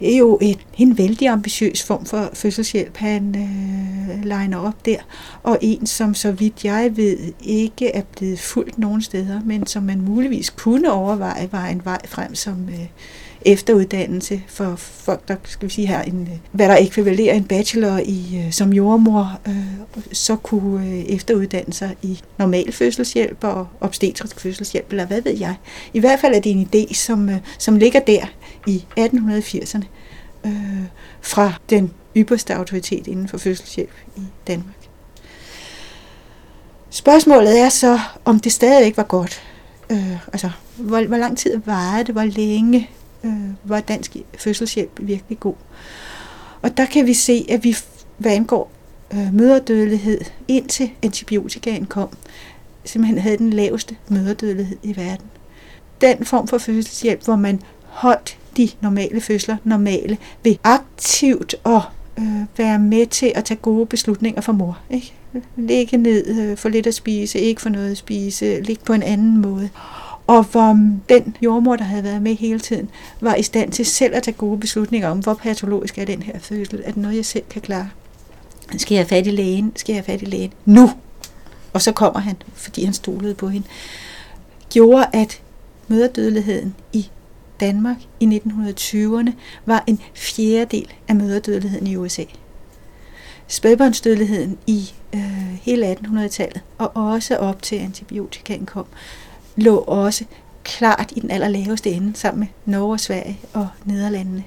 Det 0.00 0.14
er 0.14 0.18
jo 0.18 0.38
et, 0.42 0.58
en 0.78 0.98
vældig 0.98 1.28
ambitiøs 1.28 1.82
form 1.82 2.06
for 2.06 2.30
fødselshjælp, 2.34 2.96
han 2.96 3.34
øh, 3.36 4.24
legner 4.24 4.58
op 4.58 4.86
der, 4.86 4.96
og 5.42 5.58
en, 5.60 5.86
som 5.86 6.14
så 6.14 6.32
vidt 6.32 6.64
jeg 6.64 6.96
ved, 6.96 7.18
ikke 7.42 7.88
er 7.88 8.02
blevet 8.16 8.38
fuldt 8.38 8.78
nogen 8.78 9.02
steder, 9.02 9.40
men 9.44 9.66
som 9.66 9.82
man 9.82 10.00
muligvis 10.00 10.50
kunne 10.50 10.92
overveje, 10.92 11.48
var 11.52 11.66
en 11.66 11.84
vej 11.84 12.00
frem 12.06 12.34
som 12.34 12.68
øh, 12.68 12.86
efteruddannelse 13.46 14.42
for 14.48 14.76
folk, 14.76 15.28
der 15.28 15.36
skal 15.44 15.68
vi 15.68 15.72
sige 15.72 15.86
her, 15.86 16.02
en, 16.02 16.28
øh, 16.32 16.38
hvad 16.52 16.68
der 16.68 16.76
ekvivalerer 16.76 17.34
en 17.34 17.44
bachelor 17.44 17.98
i, 18.04 18.42
øh, 18.46 18.52
som 18.52 18.72
jordmor, 18.72 19.40
øh, 19.48 19.54
så 20.12 20.36
kunne 20.36 20.86
øh, 20.86 20.98
efteruddanne 20.98 21.72
sig 21.72 21.96
i 22.02 22.20
normal 22.38 22.72
fødselshjælp 22.72 23.44
og 23.44 23.66
obstetrisk 23.80 24.40
fødselshjælp, 24.40 24.90
eller 24.90 25.06
hvad 25.06 25.22
ved 25.22 25.38
jeg. 25.38 25.54
I 25.94 26.00
hvert 26.00 26.20
fald 26.20 26.34
er 26.34 26.40
det 26.40 26.52
en 26.52 26.68
idé, 26.74 26.94
som, 26.94 27.28
øh, 27.28 27.36
som 27.58 27.76
ligger 27.76 28.00
der 28.00 28.26
i 28.66 28.84
1880'erne 28.98 29.84
øh, 30.46 30.82
fra 31.20 31.52
den 31.70 31.92
ypperste 32.16 32.54
autoritet 32.54 33.06
inden 33.06 33.28
for 33.28 33.38
fødselshjælp 33.38 33.94
i 34.16 34.20
Danmark. 34.46 34.76
Spørgsmålet 36.90 37.60
er 37.60 37.68
så, 37.68 38.00
om 38.24 38.40
det 38.40 38.52
stadigvæk 38.52 38.96
var 38.96 39.02
godt. 39.02 39.42
Øh, 39.90 40.26
altså, 40.32 40.50
hvor, 40.76 41.06
hvor 41.06 41.16
lang 41.16 41.38
tid 41.38 41.60
varede 41.64 42.04
det, 42.04 42.14
hvor 42.14 42.24
længe 42.24 42.90
øh, 43.24 43.32
var 43.64 43.80
dansk 43.80 44.16
fødselshjælp 44.38 44.90
virkelig 45.00 45.40
god. 45.40 45.54
Og 46.62 46.76
der 46.76 46.86
kan 46.86 47.06
vi 47.06 47.14
se, 47.14 47.46
at 47.48 47.64
vi, 47.64 47.76
hvad 48.18 48.32
angår 48.32 48.70
øh, 49.14 49.34
møderdødelighed, 49.34 50.20
indtil 50.48 50.90
antibiotikaen 51.02 51.86
kom, 51.86 52.08
simpelthen 52.84 53.18
havde 53.18 53.38
den 53.38 53.50
laveste 53.50 53.96
møderdødelighed 54.08 54.76
i 54.82 54.96
verden. 54.96 55.26
Den 56.00 56.24
form 56.24 56.48
for 56.48 56.58
fødselshjælp, 56.58 57.24
hvor 57.24 57.36
man 57.36 57.60
holdt 57.86 58.38
de 58.56 58.68
normale 58.80 59.20
fødsler 59.20 59.56
normale 59.64 60.18
ved 60.44 60.56
aktivt 60.64 61.54
at 61.66 61.82
øh, 62.18 62.24
være 62.56 62.78
med 62.78 63.06
til 63.06 63.32
at 63.34 63.44
tage 63.44 63.58
gode 63.58 63.86
beslutninger 63.86 64.40
for 64.40 64.52
mor. 64.52 64.78
Ikke? 64.90 65.12
Ligge 65.56 65.96
ned, 65.96 66.26
øh, 66.26 66.56
få 66.56 66.68
lidt 66.68 66.86
at 66.86 66.94
spise, 66.94 67.38
ikke 67.38 67.60
få 67.62 67.68
noget 67.68 67.90
at 67.90 67.96
spise, 67.96 68.60
ligge 68.60 68.84
på 68.84 68.92
en 68.92 69.02
anden 69.02 69.38
måde 69.38 69.70
og 70.26 70.44
hvor 70.44 70.72
mm, 70.72 71.00
den 71.08 71.36
jordmor, 71.42 71.76
der 71.76 71.84
havde 71.84 72.04
været 72.04 72.22
med 72.22 72.34
hele 72.36 72.60
tiden, 72.60 72.90
var 73.20 73.34
i 73.34 73.42
stand 73.42 73.72
til 73.72 73.86
selv 73.86 74.14
at 74.14 74.22
tage 74.22 74.34
gode 74.34 74.60
beslutninger 74.60 75.08
om, 75.08 75.18
hvor 75.18 75.34
patologisk 75.34 75.98
er 75.98 76.04
den 76.04 76.22
her 76.22 76.38
fødsel, 76.38 76.82
er 76.84 76.90
det 76.90 76.96
noget, 77.02 77.16
jeg 77.16 77.24
selv 77.24 77.44
kan 77.50 77.62
klare. 77.62 77.90
Skal 78.76 78.94
jeg 78.94 79.00
have 79.00 79.08
fat 79.08 79.26
i 79.26 79.30
lægen? 79.30 79.72
Skal 79.76 79.92
jeg 79.92 80.02
have 80.04 80.18
fat 80.18 80.22
i 80.22 80.30
lægen? 80.30 80.52
Nu! 80.64 80.90
Og 81.72 81.82
så 81.82 81.92
kommer 81.92 82.20
han, 82.20 82.36
fordi 82.54 82.84
han 82.84 82.94
stolede 82.94 83.34
på 83.34 83.48
hende. 83.48 83.66
Gjorde, 84.70 85.06
at 85.12 85.40
møderdødeligheden 85.88 86.74
i 86.92 87.10
Danmark 87.60 87.96
i 88.20 88.42
1920'erne 88.46 89.30
var 89.66 89.84
en 89.86 90.00
fjerdedel 90.14 90.92
af 91.08 91.16
møderdødeligheden 91.16 91.86
i 91.86 91.96
USA. 91.96 92.24
Spædbørnsdødeligheden 93.48 94.58
i 94.66 94.92
øh, 95.14 95.20
hele 95.62 95.92
1800-tallet, 95.92 96.60
og 96.78 96.90
også 96.94 97.36
op 97.36 97.62
til 97.62 97.76
antibiotikaen 97.76 98.66
kom, 98.66 98.86
lå 99.56 99.76
også 99.76 100.24
klart 100.64 101.12
i 101.16 101.20
den 101.20 101.30
allerlaveste 101.30 101.90
ende 101.90 102.16
sammen 102.16 102.38
med 102.38 102.74
Norge, 102.74 102.98
Sverige 102.98 103.38
og 103.52 103.68
Nederlandene. 103.84 104.44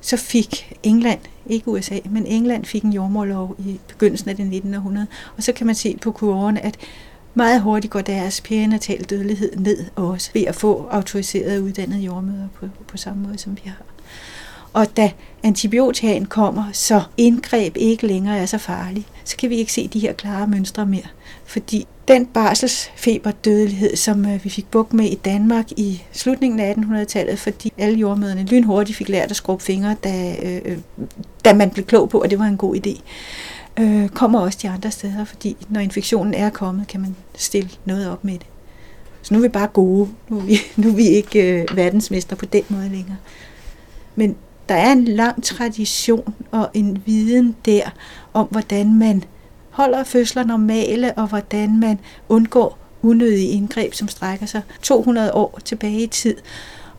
Så 0.00 0.16
fik 0.16 0.76
England, 0.82 1.20
ikke 1.46 1.68
USA, 1.68 1.98
men 2.10 2.26
England 2.26 2.64
fik 2.64 2.82
en 2.82 2.92
jordmorlov 2.92 3.56
i 3.58 3.80
begyndelsen 3.88 4.30
af 4.30 4.36
det 4.36 4.46
19. 4.46 4.74
århundrede. 4.74 5.06
Og 5.36 5.42
så 5.42 5.52
kan 5.52 5.66
man 5.66 5.74
se 5.74 5.96
på 6.02 6.12
kurverne, 6.12 6.64
at 6.64 6.76
meget 7.34 7.60
hurtigt 7.60 7.92
går 7.92 8.00
deres 8.00 8.40
perinatal 8.40 9.04
dødelighed 9.04 9.56
ned 9.56 9.84
også 9.96 10.30
ved 10.34 10.42
at 10.42 10.54
få 10.54 10.88
autoriserede 10.90 11.62
uddannede 11.62 12.00
jordmøder 12.00 12.48
på, 12.54 12.66
på 12.88 12.96
samme 12.96 13.22
måde, 13.22 13.38
som 13.38 13.56
vi 13.56 13.62
har. 13.64 13.82
Og 14.72 14.96
da 14.96 15.12
antibiotikaen 15.42 16.26
kommer, 16.26 16.64
så 16.72 17.02
indgreb 17.16 17.76
ikke 17.76 18.06
længere 18.06 18.38
er 18.38 18.46
så 18.46 18.58
farligt, 18.58 19.06
så 19.24 19.36
kan 19.36 19.50
vi 19.50 19.56
ikke 19.56 19.72
se 19.72 19.88
de 19.88 19.98
her 19.98 20.12
klare 20.12 20.46
mønstre 20.46 20.86
mere. 20.86 21.06
Fordi 21.44 21.86
den 22.08 22.26
barselsfeberdødelighed, 22.26 23.96
som 23.96 24.26
øh, 24.26 24.44
vi 24.44 24.50
fik 24.50 24.70
buk 24.70 24.92
med 24.92 25.04
i 25.04 25.14
Danmark 25.14 25.70
i 25.70 26.02
slutningen 26.12 26.60
af 26.60 26.74
1800-tallet, 26.74 27.38
fordi 27.38 27.72
alle 27.78 27.98
jordmøderne 27.98 28.44
lynhurtigt 28.44 28.98
fik 28.98 29.08
lært 29.08 29.30
at 29.30 29.36
skrubbe 29.36 29.64
fingre, 29.64 29.96
da, 30.04 30.36
øh, 30.42 30.60
øh, 30.64 30.78
da 31.44 31.52
man 31.52 31.70
blev 31.70 31.84
klog 31.84 32.08
på, 32.08 32.18
at 32.18 32.30
det 32.30 32.38
var 32.38 32.44
en 32.44 32.56
god 32.56 32.76
idé, 32.76 33.00
øh, 33.82 34.08
kommer 34.08 34.40
også 34.40 34.58
de 34.62 34.68
andre 34.68 34.90
steder, 34.90 35.24
fordi 35.24 35.56
når 35.68 35.80
infektionen 35.80 36.34
er 36.34 36.50
kommet, 36.50 36.88
kan 36.88 37.00
man 37.00 37.16
stille 37.34 37.70
noget 37.84 38.10
op 38.10 38.24
med 38.24 38.32
det. 38.32 38.46
Så 39.22 39.34
nu 39.34 39.40
er 39.40 39.42
vi 39.42 39.48
bare 39.48 39.66
gode. 39.66 40.08
Nu 40.28 40.38
er 40.38 40.42
vi, 40.42 40.58
nu 40.76 40.88
er 40.88 40.94
vi 40.94 41.08
ikke 41.08 41.62
øh, 41.62 41.76
verdensmester 41.76 42.36
på 42.36 42.46
den 42.46 42.62
måde 42.68 42.88
længere. 42.88 43.16
Men 44.16 44.36
der 44.68 44.74
er 44.74 44.92
en 44.92 45.04
lang 45.04 45.44
tradition 45.44 46.34
og 46.50 46.70
en 46.74 47.02
viden 47.06 47.56
der 47.64 47.82
om, 48.32 48.46
hvordan 48.50 48.94
man 48.98 49.24
holder 49.74 50.04
fødsler 50.04 50.44
normale, 50.44 51.12
og 51.14 51.26
hvordan 51.26 51.80
man 51.80 52.00
undgår 52.28 52.78
unødige 53.02 53.48
indgreb, 53.48 53.94
som 53.94 54.08
strækker 54.08 54.46
sig 54.46 54.62
200 54.82 55.32
år 55.32 55.58
tilbage 55.64 56.02
i 56.02 56.06
tid, 56.06 56.36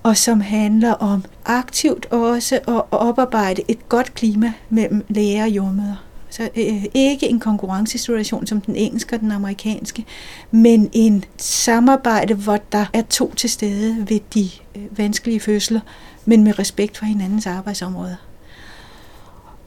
og 0.03 0.17
som 0.17 0.41
handler 0.41 0.91
om 0.93 1.23
aktivt 1.45 2.05
også 2.05 2.55
at 2.55 2.83
oparbejde 2.91 3.61
et 3.67 3.89
godt 3.89 4.13
klima 4.13 4.53
mellem 4.69 5.05
læger 5.09 5.43
og 5.43 5.49
jordmøder. 5.49 6.05
Så 6.29 6.49
øh, 6.55 6.85
ikke 6.93 7.29
en 7.29 7.39
konkurrencesituation 7.39 8.47
som 8.47 8.61
den 8.61 8.75
engelske 8.75 9.15
og 9.15 9.19
den 9.19 9.31
amerikanske, 9.31 10.05
men 10.51 10.89
en 10.93 11.23
samarbejde, 11.37 12.33
hvor 12.33 12.57
der 12.71 12.85
er 12.93 13.01
to 13.01 13.33
til 13.33 13.49
stede 13.49 14.09
ved 14.09 14.19
de 14.33 14.49
øh, 14.75 14.97
vanskelige 14.97 15.39
fødsler, 15.39 15.79
men 16.25 16.43
med 16.43 16.59
respekt 16.59 16.97
for 16.97 17.05
hinandens 17.05 17.47
arbejdsområder. 17.47 18.15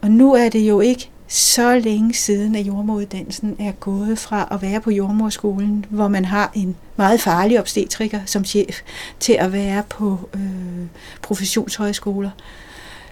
Og 0.00 0.10
nu 0.10 0.34
er 0.34 0.48
det 0.48 0.68
jo 0.68 0.80
ikke 0.80 1.10
så 1.28 1.78
længe 1.78 2.14
siden, 2.14 2.54
at 2.54 2.66
jordmoruddannelsen 2.66 3.56
er 3.58 3.72
gået 3.72 4.18
fra 4.18 4.48
at 4.50 4.62
være 4.62 4.80
på 4.80 4.90
jordmorskolen, 4.90 5.84
hvor 5.88 6.08
man 6.08 6.24
har 6.24 6.50
en 6.54 6.76
meget 6.96 7.20
farlig 7.20 7.60
obstetriker 7.60 8.20
som 8.26 8.44
chef, 8.44 8.80
til 9.20 9.32
at 9.32 9.52
være 9.52 9.82
på 9.88 10.28
øh, 10.34 10.86
professionshøjskoler. 11.22 12.30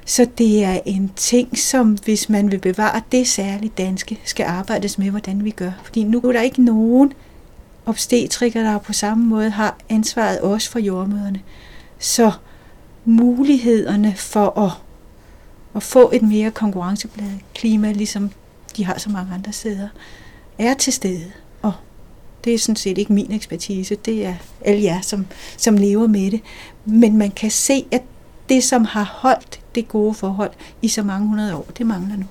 Så 0.05 0.27
det 0.39 0.65
er 0.65 0.81
en 0.87 1.13
ting, 1.17 1.59
som 1.59 1.99
hvis 2.05 2.29
man 2.29 2.51
vil 2.51 2.59
bevare 2.59 3.03
det 3.13 3.29
særligt 3.29 3.79
danske, 3.79 4.21
skal 4.25 4.45
arbejdes 4.45 4.99
med, 4.99 5.11
hvordan 5.11 5.45
vi 5.45 5.51
gør. 5.51 5.73
Fordi 5.85 6.05
nu 6.05 6.19
er 6.19 6.33
der 6.33 6.41
ikke 6.41 6.63
nogen 6.65 7.13
obstetriker, 7.87 8.63
der 8.63 8.79
på 8.79 8.93
samme 8.93 9.27
måde 9.27 9.51
har 9.51 9.77
ansvaret 9.89 10.41
også 10.41 10.71
for 10.71 10.79
jordmøderne. 10.79 11.41
Så 11.99 12.33
mulighederne 13.05 14.15
for 14.17 14.59
at 14.61 14.86
at 15.77 15.83
få 15.83 16.11
et 16.15 16.23
mere 16.23 16.51
konkurrencebladet 16.51 17.41
klima, 17.55 17.93
ligesom 17.93 18.31
de 18.77 18.85
har 18.85 18.99
så 18.99 19.11
mange 19.11 19.35
andre 19.35 19.53
steder, 19.53 19.89
er 20.59 20.75
til 20.75 20.93
stede. 20.93 21.33
Og 21.63 21.73
det 22.45 22.55
er 22.55 22.59
sådan 22.59 22.77
set 22.77 22.99
ikke 22.99 23.13
min 23.13 23.33
ekspertise, 23.33 23.95
det 23.95 24.27
er 24.27 24.35
alle 24.65 24.83
jer, 24.83 25.01
som, 25.01 25.27
som 25.57 25.77
lever 25.77 26.07
med 26.07 26.31
det. 26.31 26.41
Men 26.85 27.17
man 27.17 27.31
kan 27.31 27.51
se, 27.51 27.85
at 27.91 28.03
det, 28.49 28.65
som 28.65 28.85
har 28.85 29.05
holdt 29.05 29.61
det 29.75 29.89
gode 29.89 30.15
forhold 30.15 30.51
i 30.83 30.89
så 30.89 31.03
mange 31.03 31.29
hundrede 31.29 31.57
år, 31.57 31.67
det 31.79 31.87
mangler 31.87 32.17
nu. 32.17 32.27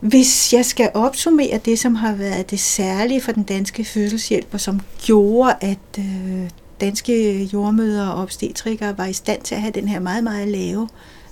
Hvis 0.00 0.52
jeg 0.52 0.64
skal 0.64 0.90
opsummere 0.94 1.60
det, 1.64 1.78
som 1.78 1.94
har 1.94 2.14
været 2.14 2.50
det 2.50 2.60
særlige 2.60 3.20
for 3.20 3.32
den 3.32 3.42
danske 3.42 3.84
fødselshjælp, 3.84 4.48
og 4.52 4.60
som 4.60 4.80
gjorde, 5.02 5.54
at 5.60 5.78
øh, 5.98 6.50
danske 6.80 7.44
jordmøder 7.44 8.06
og 8.08 8.22
obstetrikere 8.22 8.98
var 8.98 9.06
i 9.06 9.12
stand 9.12 9.42
til 9.42 9.54
at 9.54 9.60
have 9.60 9.72
den 9.72 9.88
her 9.88 10.00
meget, 10.00 10.24
meget 10.24 10.48
lave 10.48 10.88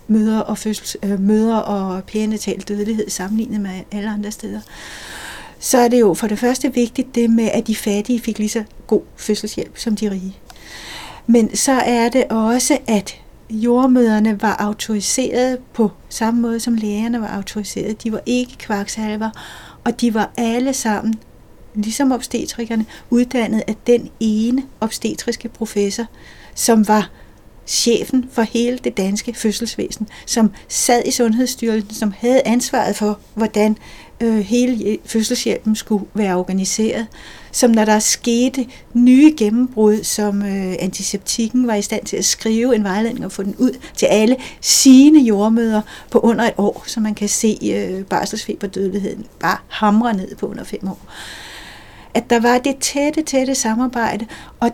møder 0.08 0.40
og, 0.40 0.58
fødsels, 0.58 0.96
øh, 1.02 1.20
møder 1.20 1.56
og 1.56 2.04
pænetal 2.04 2.60
dødelighed 2.60 3.10
sammenlignet 3.10 3.60
med 3.60 3.80
alle 3.92 4.10
andre 4.10 4.30
steder, 4.30 4.60
så 5.58 5.78
er 5.78 5.88
det 5.88 6.00
jo 6.00 6.14
for 6.14 6.26
det 6.26 6.38
første 6.38 6.74
vigtigt 6.74 7.14
det 7.14 7.30
med, 7.30 7.50
at 7.52 7.66
de 7.66 7.76
fattige 7.76 8.20
fik 8.20 8.38
lige 8.38 8.48
så 8.48 8.64
god 8.86 9.02
fødselshjælp 9.16 9.78
som 9.78 9.96
de 9.96 10.10
rige. 10.10 10.36
Men 11.26 11.56
så 11.56 11.72
er 11.72 12.08
det 12.08 12.24
også, 12.24 12.78
at 12.86 13.20
jordmøderne 13.50 14.42
var 14.42 14.56
autoriserede 14.58 15.58
på 15.72 15.90
samme 16.08 16.40
måde 16.40 16.60
som 16.60 16.74
lægerne 16.74 17.20
var 17.20 17.36
autoriserede. 17.36 17.94
De 17.94 18.12
var 18.12 18.20
ikke 18.26 18.56
kvaksalver, 18.58 19.30
og 19.84 20.00
de 20.00 20.14
var 20.14 20.30
alle 20.36 20.72
sammen, 20.72 21.14
ligesom 21.74 22.12
obstetrikerne, 22.12 22.86
uddannet 23.10 23.62
af 23.66 23.76
den 23.86 24.10
ene 24.20 24.62
obstetriske 24.80 25.48
professor, 25.48 26.04
som 26.54 26.88
var 26.88 27.10
chefen 27.66 28.28
for 28.32 28.42
hele 28.42 28.78
det 28.78 28.96
danske 28.96 29.34
fødselsvæsen, 29.34 30.08
som 30.26 30.50
sad 30.68 31.02
i 31.06 31.10
Sundhedsstyrelsen, 31.10 31.94
som 31.94 32.14
havde 32.18 32.42
ansvaret 32.44 32.96
for, 32.96 33.18
hvordan 33.34 33.76
øh, 34.20 34.38
hele 34.38 34.98
fødselshjælpen 35.04 35.76
skulle 35.76 36.04
være 36.14 36.36
organiseret, 36.36 37.06
som 37.52 37.70
når 37.70 37.84
der 37.84 37.98
skete 37.98 38.66
nye 38.92 39.34
gennembrud, 39.38 40.04
som 40.04 40.42
øh, 40.42 40.74
antiseptikken 40.78 41.66
var 41.66 41.74
i 41.74 41.82
stand 41.82 42.04
til 42.04 42.16
at 42.16 42.24
skrive 42.24 42.74
en 42.74 42.84
vejledning 42.84 43.24
og 43.24 43.32
få 43.32 43.42
den 43.42 43.54
ud 43.58 43.78
til 43.96 44.06
alle 44.06 44.36
sine 44.60 45.20
jordmøder 45.20 45.80
på 46.10 46.18
under 46.18 46.44
et 46.44 46.54
år, 46.56 46.84
så 46.86 47.00
man 47.00 47.14
kan 47.14 47.28
se 47.28 47.58
øh, 47.62 48.04
barselsfeberdødeligheden 48.04 49.26
bare 49.40 49.58
hamre 49.68 50.14
ned 50.14 50.36
på 50.36 50.46
under 50.46 50.64
fem 50.64 50.88
år. 50.88 50.98
At 52.14 52.30
der 52.30 52.40
var 52.40 52.58
det 52.58 52.76
tætte, 52.76 53.22
tætte 53.22 53.54
samarbejde, 53.54 54.26
og 54.60 54.70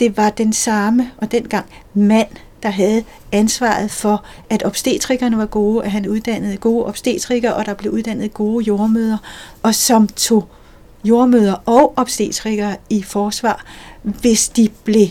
det 0.00 0.16
var 0.16 0.30
den 0.30 0.52
samme, 0.52 1.10
og 1.16 1.32
dengang 1.32 1.66
mand, 1.94 2.28
der 2.62 2.70
havde 2.70 3.04
ansvaret 3.32 3.90
for, 3.90 4.24
at 4.50 4.64
obstetrikerne 4.64 5.38
var 5.38 5.46
gode, 5.46 5.84
at 5.84 5.90
han 5.90 6.08
uddannede 6.08 6.56
gode 6.56 6.86
obstetrikere, 6.86 7.54
og 7.54 7.66
der 7.66 7.74
blev 7.74 7.92
uddannet 7.92 8.34
gode 8.34 8.64
jordmøder, 8.64 9.18
og 9.62 9.74
som 9.74 10.08
tog 10.08 10.48
jordmøder 11.04 11.54
og 11.66 11.92
obstetrikere 11.96 12.76
i 12.90 13.02
forsvar, 13.02 13.64
hvis 14.02 14.48
de 14.48 14.68
blev 14.84 15.06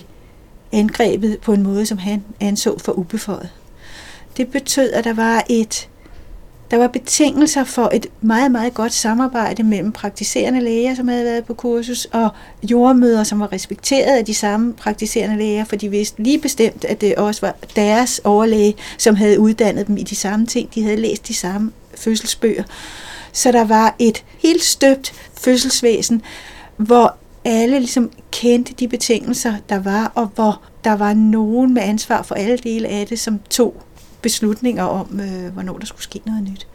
angrebet 0.71 1.39
på 1.39 1.53
en 1.53 1.63
måde, 1.63 1.85
som 1.85 1.97
han 1.97 2.23
anså 2.39 2.79
for 2.79 2.91
ubeføjet. 2.91 3.49
Det 4.37 4.47
betød, 4.47 4.91
at 4.91 5.03
der 5.03 5.13
var 5.13 5.43
et 5.49 5.89
der 6.71 6.77
var 6.77 6.87
betingelser 6.87 7.63
for 7.63 7.89
et 7.93 8.07
meget, 8.21 8.51
meget 8.51 8.73
godt 8.73 8.93
samarbejde 8.93 9.63
mellem 9.63 9.91
praktiserende 9.91 10.61
læger, 10.61 10.95
som 10.95 11.07
havde 11.07 11.25
været 11.25 11.45
på 11.45 11.53
kursus, 11.53 12.05
og 12.05 12.29
jordmøder, 12.63 13.23
som 13.23 13.39
var 13.39 13.51
respekteret 13.51 14.17
af 14.17 14.25
de 14.25 14.33
samme 14.33 14.73
praktiserende 14.73 15.37
læger, 15.37 15.65
for 15.65 15.75
de 15.75 15.89
vidste 15.89 16.23
lige 16.23 16.39
bestemt, 16.39 16.85
at 16.85 17.01
det 17.01 17.15
også 17.15 17.41
var 17.41 17.55
deres 17.75 18.21
overlæge, 18.23 18.75
som 18.97 19.15
havde 19.15 19.39
uddannet 19.39 19.87
dem 19.87 19.97
i 19.97 20.03
de 20.03 20.15
samme 20.15 20.45
ting. 20.45 20.75
De 20.75 20.83
havde 20.83 20.97
læst 20.97 21.27
de 21.27 21.33
samme 21.33 21.71
fødselsbøger. 21.97 22.63
Så 23.33 23.51
der 23.51 23.63
var 23.63 23.95
et 23.99 24.23
helt 24.39 24.63
støbt 24.63 25.13
fødselsvæsen, 25.41 26.21
hvor 26.77 27.15
alle 27.45 27.79
ligesom 27.79 28.11
kendte 28.31 28.73
de 28.73 28.87
betingelser, 28.87 29.53
der 29.69 29.79
var, 29.79 30.11
og 30.15 30.25
hvor 30.35 30.61
der 30.83 30.95
var 30.95 31.13
nogen 31.13 31.73
med 31.73 31.81
ansvar 31.81 32.21
for 32.21 32.35
alle 32.35 32.57
dele 32.57 32.87
af 32.87 33.07
det, 33.07 33.19
som 33.19 33.39
tog 33.49 33.75
beslutninger 34.21 34.83
om, 34.83 35.19
øh, 35.19 35.53
hvornår 35.53 35.77
der 35.77 35.85
skulle 35.85 36.03
ske 36.03 36.21
noget 36.25 36.43
nyt. 36.43 36.67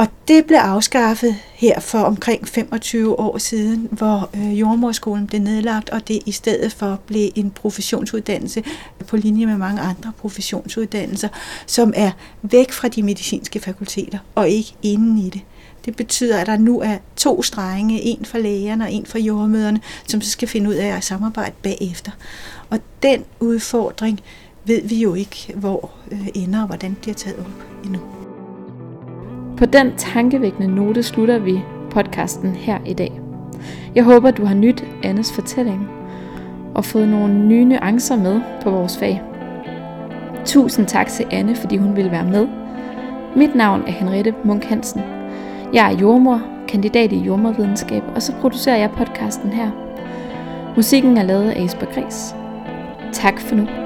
Og 0.00 0.06
det 0.28 0.44
blev 0.46 0.58
afskaffet 0.58 1.36
her 1.54 1.80
for 1.80 1.98
omkring 1.98 2.48
25 2.48 3.20
år 3.20 3.38
siden, 3.38 3.88
hvor 3.90 4.30
øh, 4.36 4.60
jordmorskolen 4.60 5.26
blev 5.26 5.40
nedlagt, 5.40 5.90
og 5.90 6.08
det 6.08 6.22
i 6.26 6.32
stedet 6.32 6.72
for 6.72 7.00
blev 7.06 7.30
en 7.34 7.50
professionsuddannelse 7.50 8.64
på 9.06 9.16
linje 9.16 9.46
med 9.46 9.56
mange 9.56 9.80
andre 9.80 10.12
professionsuddannelser, 10.18 11.28
som 11.66 11.92
er 11.96 12.10
væk 12.42 12.72
fra 12.72 12.88
de 12.88 13.02
medicinske 13.02 13.60
fakulteter 13.60 14.18
og 14.34 14.48
ikke 14.48 14.74
inden 14.82 15.18
i 15.18 15.30
det. 15.30 15.40
Det 15.84 15.96
betyder, 15.96 16.38
at 16.38 16.46
der 16.46 16.56
nu 16.56 16.80
er 16.80 16.98
to 17.16 17.42
strenge, 17.42 18.00
en 18.00 18.24
for 18.24 18.38
lægerne 18.38 18.84
og 18.84 18.92
en 18.92 19.06
for 19.06 19.18
jordmøderne, 19.18 19.80
som 20.06 20.20
så 20.20 20.30
skal 20.30 20.48
finde 20.48 20.70
ud 20.70 20.74
af 20.74 20.96
at 20.96 21.04
samarbejde 21.04 21.54
bagefter. 21.62 22.12
Og 22.70 22.78
den 23.02 23.24
udfordring 23.40 24.20
ved 24.64 24.88
vi 24.88 25.02
jo 25.02 25.14
ikke, 25.14 25.52
hvor 25.56 25.90
øh, 26.12 26.28
ender 26.34 26.60
og 26.60 26.66
hvordan 26.66 26.96
bliver 27.02 27.14
taget 27.14 27.38
op 27.38 27.64
endnu. 27.84 28.00
På 29.56 29.66
den 29.66 29.92
tankevækkende 29.96 30.74
note 30.74 31.02
slutter 31.02 31.38
vi 31.38 31.60
podcasten 31.90 32.54
her 32.54 32.78
i 32.86 32.94
dag. 32.94 33.20
Jeg 33.94 34.04
håber, 34.04 34.30
du 34.30 34.44
har 34.44 34.54
nyt 34.54 34.84
Annes 35.02 35.32
fortælling 35.32 35.88
og 36.74 36.84
fået 36.84 37.08
nogle 37.08 37.46
nye 37.46 37.64
nuancer 37.64 38.16
med 38.16 38.40
på 38.62 38.70
vores 38.70 38.98
fag. 38.98 39.22
Tusind 40.44 40.86
tak 40.86 41.08
til 41.08 41.26
Anne, 41.30 41.56
fordi 41.56 41.76
hun 41.76 41.96
ville 41.96 42.10
være 42.10 42.24
med. 42.24 42.48
Mit 43.36 43.54
navn 43.54 43.82
er 43.86 43.92
Henriette 43.92 44.34
Munk 44.44 44.64
Hansen. 44.64 45.00
Jeg 45.72 45.92
er 45.92 45.98
jordmor, 45.98 46.42
kandidat 46.68 47.12
i 47.12 47.18
jordmorvidenskab, 47.18 48.02
og 48.14 48.22
så 48.22 48.32
producerer 48.40 48.76
jeg 48.76 48.90
podcasten 48.90 49.50
her. 49.50 49.70
Musikken 50.76 51.16
er 51.16 51.22
lavet 51.22 51.50
af 51.50 51.62
Esper 51.64 51.86
Gris. 51.86 52.34
Tak 53.12 53.40
for 53.40 53.54
nu. 53.54 53.79